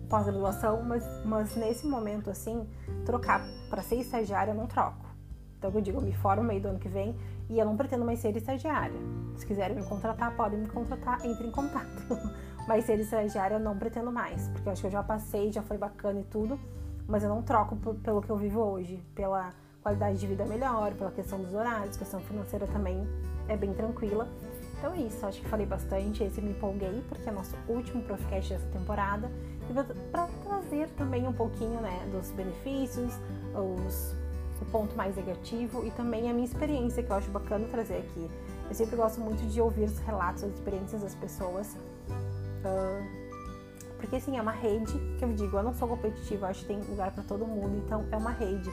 pós-graduação, 0.08 0.82
mas, 0.82 1.04
mas 1.24 1.56
nesse 1.56 1.86
momento 1.86 2.30
assim, 2.30 2.66
trocar 3.04 3.44
para 3.68 3.82
ser 3.82 3.96
estagiária 3.96 4.52
eu 4.52 4.56
não 4.56 4.66
troco. 4.66 5.04
Então 5.58 5.70
eu 5.72 5.80
digo, 5.80 5.98
eu 5.98 6.02
me 6.02 6.12
formo 6.12 6.42
meio 6.44 6.60
do 6.60 6.68
ano 6.68 6.78
que 6.78 6.88
vem 6.88 7.16
e 7.48 7.58
eu 7.58 7.64
não 7.64 7.76
pretendo 7.76 8.04
mais 8.04 8.18
ser 8.18 8.36
estagiária. 8.36 8.98
Se 9.36 9.46
quiserem 9.46 9.76
me 9.76 9.84
contratar, 9.84 10.36
podem 10.36 10.60
me 10.60 10.68
contratar, 10.68 11.24
entre 11.24 11.46
em 11.46 11.50
contato. 11.50 12.02
Mas 12.66 12.84
ser 12.84 12.98
estagiária 12.98 13.56
eu 13.56 13.60
não 13.60 13.76
pretendo 13.76 14.10
mais, 14.10 14.48
porque 14.48 14.68
eu 14.68 14.72
acho 14.72 14.80
que 14.80 14.86
eu 14.86 14.92
já 14.92 15.02
passei, 15.02 15.52
já 15.52 15.62
foi 15.62 15.76
bacana 15.76 16.20
e 16.20 16.24
tudo, 16.24 16.58
mas 17.06 17.22
eu 17.22 17.28
não 17.28 17.42
troco 17.42 17.76
pelo 17.76 18.22
que 18.22 18.30
eu 18.30 18.36
vivo 18.36 18.60
hoje, 18.60 19.02
pela 19.14 19.52
qualidade 19.82 20.18
de 20.18 20.26
vida 20.26 20.46
melhor, 20.46 20.94
pela 20.94 21.10
questão 21.10 21.38
dos 21.38 21.52
horários, 21.52 21.96
questão 21.96 22.20
financeira 22.20 22.66
também 22.66 23.06
é 23.48 23.56
bem 23.56 23.74
tranquila. 23.74 24.26
Então 24.78 24.94
é 24.94 24.98
isso, 24.98 25.24
acho 25.26 25.40
que 25.40 25.48
falei 25.48 25.66
bastante, 25.66 26.24
esse 26.24 26.40
me 26.40 26.50
empolguei, 26.50 27.02
porque 27.08 27.28
é 27.28 27.32
nosso 27.32 27.54
último 27.68 28.02
Profcast 28.02 28.54
dessa 28.54 28.66
temporada, 28.68 29.30
e 29.68 29.94
para 30.10 30.26
trazer 30.42 30.88
também 30.90 31.26
um 31.28 31.32
pouquinho 31.32 31.80
né, 31.80 32.06
dos 32.12 32.30
benefícios, 32.30 33.12
os, 33.54 34.14
o 34.60 34.64
ponto 34.70 34.96
mais 34.96 35.16
negativo 35.16 35.86
e 35.86 35.90
também 35.90 36.30
a 36.30 36.34
minha 36.34 36.46
experiência, 36.46 37.02
que 37.02 37.10
eu 37.10 37.16
acho 37.16 37.30
bacana 37.30 37.66
trazer 37.68 37.98
aqui. 37.98 38.30
Eu 38.68 38.74
sempre 38.74 38.96
gosto 38.96 39.20
muito 39.20 39.46
de 39.46 39.60
ouvir 39.60 39.84
os 39.84 39.98
relatos, 40.00 40.44
as 40.44 40.52
experiências 40.52 41.02
das 41.02 41.14
pessoas, 41.14 41.76
porque 44.04 44.16
assim, 44.16 44.36
é 44.36 44.42
uma 44.42 44.52
rede, 44.52 44.92
que 45.18 45.24
eu 45.24 45.32
digo, 45.32 45.56
eu 45.56 45.62
não 45.62 45.72
sou 45.74 45.88
competitiva, 45.88 46.48
acho 46.48 46.60
que 46.60 46.66
tem 46.66 46.80
lugar 46.80 47.10
para 47.10 47.22
todo 47.22 47.46
mundo, 47.46 47.82
então 47.84 48.04
é 48.12 48.16
uma 48.16 48.30
rede. 48.30 48.70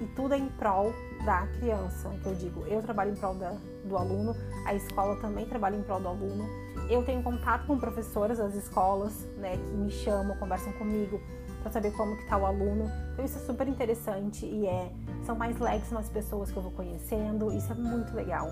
E 0.00 0.06
tudo 0.08 0.34
é 0.34 0.38
em 0.38 0.48
prol 0.48 0.92
da 1.24 1.46
criança, 1.58 2.10
que 2.22 2.26
eu 2.26 2.34
digo, 2.34 2.66
eu 2.66 2.82
trabalho 2.82 3.12
em 3.12 3.14
prol 3.14 3.34
da, 3.34 3.56
do 3.84 3.96
aluno, 3.96 4.36
a 4.66 4.74
escola 4.74 5.16
também 5.16 5.46
trabalha 5.46 5.76
em 5.76 5.82
prol 5.82 6.00
do 6.00 6.08
aluno. 6.08 6.46
Eu 6.90 7.02
tenho 7.02 7.22
contato 7.22 7.66
com 7.66 7.78
professoras 7.78 8.38
das 8.38 8.54
escolas, 8.54 9.26
né, 9.38 9.56
que 9.56 9.76
me 9.76 9.90
chamam, 9.90 10.36
conversam 10.36 10.72
comigo 10.74 11.18
para 11.62 11.72
saber 11.72 11.92
como 11.92 12.14
que 12.18 12.26
tá 12.26 12.36
o 12.36 12.44
aluno. 12.44 12.90
Então 13.12 13.24
isso 13.24 13.38
é 13.38 13.40
super 13.40 13.66
interessante 13.66 14.44
e 14.44 14.66
é 14.66 14.92
são 15.24 15.34
mais 15.34 15.58
leves 15.58 15.90
as 15.94 16.10
pessoas 16.10 16.50
que 16.50 16.56
eu 16.58 16.62
vou 16.62 16.72
conhecendo, 16.72 17.50
isso 17.52 17.72
é 17.72 17.74
muito 17.74 18.14
legal. 18.14 18.48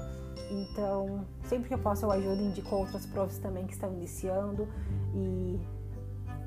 Então, 0.52 1.24
sempre 1.44 1.68
que 1.68 1.74
eu 1.74 1.78
posso, 1.78 2.04
eu 2.04 2.12
ajudo 2.12 2.42
e 2.42 2.44
indico 2.44 2.76
outras 2.76 3.06
profs 3.06 3.38
também 3.38 3.66
que 3.66 3.72
estão 3.72 3.92
iniciando. 3.92 4.68
E 5.14 5.58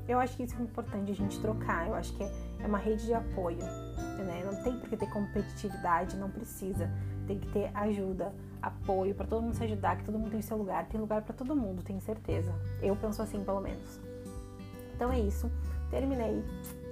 eu 0.08 0.20
acho 0.20 0.36
que 0.36 0.44
isso 0.44 0.54
é 0.56 0.62
importante 0.62 1.10
a 1.10 1.14
gente 1.14 1.40
trocar. 1.40 1.88
Eu 1.88 1.94
acho 1.94 2.12
que 2.14 2.22
é, 2.22 2.32
é 2.60 2.66
uma 2.66 2.78
rede 2.78 3.04
de 3.04 3.12
apoio. 3.12 3.58
Né? 3.58 4.44
Não 4.44 4.62
tem 4.62 4.78
por 4.78 4.88
que 4.88 4.96
ter 4.96 5.10
competitividade, 5.10 6.16
não 6.16 6.30
precisa. 6.30 6.88
Tem 7.26 7.38
que 7.38 7.48
ter 7.48 7.70
ajuda, 7.74 8.32
apoio 8.62 9.14
para 9.14 9.26
todo 9.26 9.42
mundo 9.42 9.54
se 9.54 9.64
ajudar, 9.64 9.96
que 9.96 10.04
todo 10.04 10.18
mundo 10.18 10.30
tem 10.30 10.40
seu 10.40 10.56
lugar. 10.56 10.86
Tem 10.86 11.00
lugar 11.00 11.22
para 11.22 11.34
todo 11.34 11.56
mundo, 11.56 11.82
tenho 11.82 12.00
certeza. 12.00 12.54
Eu 12.80 12.94
penso 12.94 13.20
assim, 13.20 13.42
pelo 13.42 13.60
menos. 13.60 14.00
Então 14.94 15.12
é 15.12 15.18
isso. 15.18 15.50
Terminei 15.90 16.44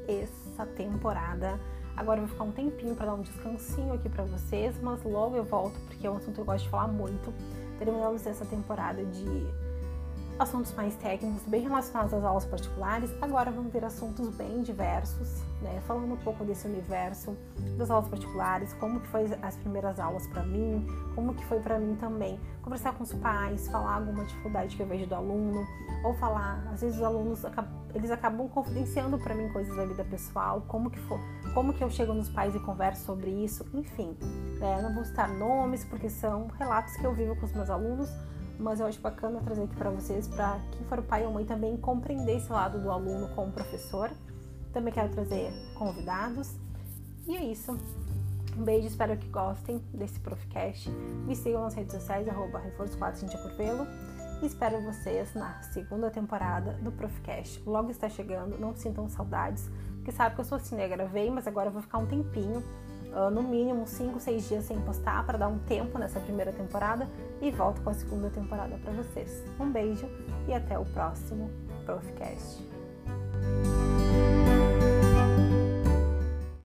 essa 0.09 0.67
temporada. 0.67 1.61
Agora 1.97 2.21
eu 2.21 2.27
vou 2.27 2.33
ficar 2.33 2.45
um 2.45 2.53
tempinho 2.53 2.95
para 2.95 3.07
dar 3.07 3.15
um 3.15 3.23
descansinho 3.23 3.95
aqui 3.95 4.09
para 4.09 4.25
vocês, 4.25 4.75
mas 4.83 5.03
logo 5.05 5.37
eu 5.37 5.45
volto 5.45 5.79
porque 5.87 6.07
é 6.07 6.11
um 6.11 6.17
assunto 6.17 6.35
que 6.35 6.41
eu 6.41 6.45
gosto 6.45 6.65
de 6.65 6.71
falar 6.71 6.89
muito. 6.89 7.33
Terminamos 7.79 8.27
essa 8.27 8.45
temporada 8.45 9.05
de 9.05 9.47
assuntos 10.39 10.73
mais 10.73 10.97
técnicos, 10.97 11.43
bem 11.47 11.63
relacionados 11.63 12.13
às 12.13 12.25
aulas 12.25 12.45
particulares. 12.45 13.11
Agora 13.23 13.51
vamos 13.51 13.73
ver 13.73 13.85
assuntos 13.85 14.29
bem 14.31 14.63
diversos, 14.63 15.43
né? 15.63 15.81
Falando 15.87 16.13
um 16.13 16.17
pouco 16.17 16.45
desse 16.45 16.67
universo 16.67 17.37
das 17.79 17.91
aulas 17.91 18.09
particulares, 18.09 18.73
como 18.75 19.01
que 19.01 19.09
foi 19.09 19.27
as 19.43 19.57
primeiras 19.57 20.01
aulas 20.01 20.27
para 20.27 20.43
mim, 20.43 20.87
como 21.15 21.35
que 21.35 21.45
foi 21.47 21.61
para 21.61 21.79
mim 21.79 21.97
também 21.97 22.39
conversar 22.63 22.95
com 22.95 23.05
os 23.05 23.13
pais, 23.15 23.69
falar 23.69 23.97
alguma 23.97 24.25
dificuldade 24.25 24.77
que 24.77 24.83
eu 24.83 24.87
vejo 24.87 25.07
do 25.07 25.15
aluno, 25.15 25.65
ou 26.05 26.15
falar, 26.15 26.67
às 26.73 26.81
vezes 26.81 26.97
os 26.97 27.03
alunos 27.03 27.43
eles 27.95 28.11
acabam 28.11 28.49
confidenciando 28.49 29.19
para 29.19 29.35
mim 29.35 29.49
coisas 29.51 29.75
da 29.77 29.85
vida 29.85 30.05
pessoal, 30.05 30.63
como 30.67 30.91
que 30.91 30.99
for, 31.01 31.21
como 31.55 31.73
que 31.73 31.83
eu 31.83 31.91
chego 31.91 32.13
nos 32.13 32.29
pais 32.29 32.55
e 32.55 32.61
converso 32.61 33.05
sobre 33.05 33.31
isso, 33.31 33.65
enfim. 33.73 34.17
Né? 34.59 34.83
Não 34.83 34.95
vou 34.95 35.05
citar 35.05 35.29
nomes 35.29 35.85
porque 35.85 36.11
são 36.11 36.49
relatos 36.59 36.97
que 36.97 37.05
eu 37.05 37.15
vivo 37.15 37.37
com 37.37 37.47
os 37.47 37.53
meus 37.53 37.71
alunos 37.71 38.11
mas 38.59 38.81
eu 38.81 38.87
acho 38.87 39.01
bacana 39.01 39.41
trazer 39.41 39.65
aqui 39.65 39.75
para 39.77 39.91
vocês, 39.91 40.29
para 40.29 40.61
quem 40.73 40.87
for 40.87 41.03
pai 41.03 41.25
ou 41.27 41.33
mãe 41.33 41.45
também 41.45 41.77
compreender 41.77 42.37
esse 42.37 42.51
lado 42.51 42.81
do 42.81 42.91
aluno 42.91 43.29
com 43.35 43.49
o 43.49 43.53
professor. 43.53 44.11
Também 44.73 44.93
quero 44.93 45.11
trazer 45.11 45.53
convidados. 45.75 46.57
E 47.27 47.37
é 47.37 47.45
isso. 47.45 47.77
Um 48.57 48.63
beijo, 48.63 48.87
espero 48.87 49.17
que 49.17 49.29
gostem 49.29 49.79
desse 49.93 50.21
Profcast. 50.21 50.89
Me 51.27 51.35
sigam 51.35 51.63
nas 51.63 51.75
redes 51.75 51.93
sociais, 51.93 52.29
arroba 52.29 52.59
reforço 52.59 52.97
4 52.97 53.21
Cintia 53.21 53.39
Curvelo. 53.39 53.87
espero 54.43 54.81
vocês 54.83 55.35
na 55.35 55.61
segunda 55.63 56.11
temporada 56.11 56.75
do 56.75 56.93
Profcast. 56.93 57.63
Logo 57.67 57.91
está 57.91 58.09
chegando, 58.09 58.59
não 58.59 58.75
sintam 58.77 59.09
saudades, 59.09 59.69
porque 60.05 60.13
sabe 60.13 60.35
que 60.35 60.41
eu 60.43 60.45
sou 60.45 60.57
assim, 60.57 60.77
né? 60.77 60.87
Gravei, 60.87 61.31
mas 61.31 61.47
agora 61.47 61.69
eu 61.69 61.73
vou 61.73 61.81
ficar 61.81 61.97
um 61.97 62.05
tempinho, 62.05 62.63
uh, 63.11 63.31
no 63.31 63.43
mínimo 63.43 63.87
5, 63.87 64.21
6 64.21 64.49
dias 64.49 64.65
sem 64.67 64.79
postar, 64.83 65.25
para 65.25 65.39
dar 65.39 65.49
um 65.49 65.59
tempo 65.61 65.99
nessa 65.99 66.21
primeira 66.21 66.53
temporada 66.53 67.09
e 67.41 67.51
volto 67.51 67.81
com 67.81 67.89
a 67.89 67.95
segunda 67.95 68.29
temporada 68.29 68.77
para 68.85 68.93
vocês. 68.93 69.43
Um 69.59 69.71
beijo 69.71 70.07
e 70.47 70.53
até 70.53 70.79
o 70.79 70.85
próximo 70.85 71.51
Profcast. 71.87 72.63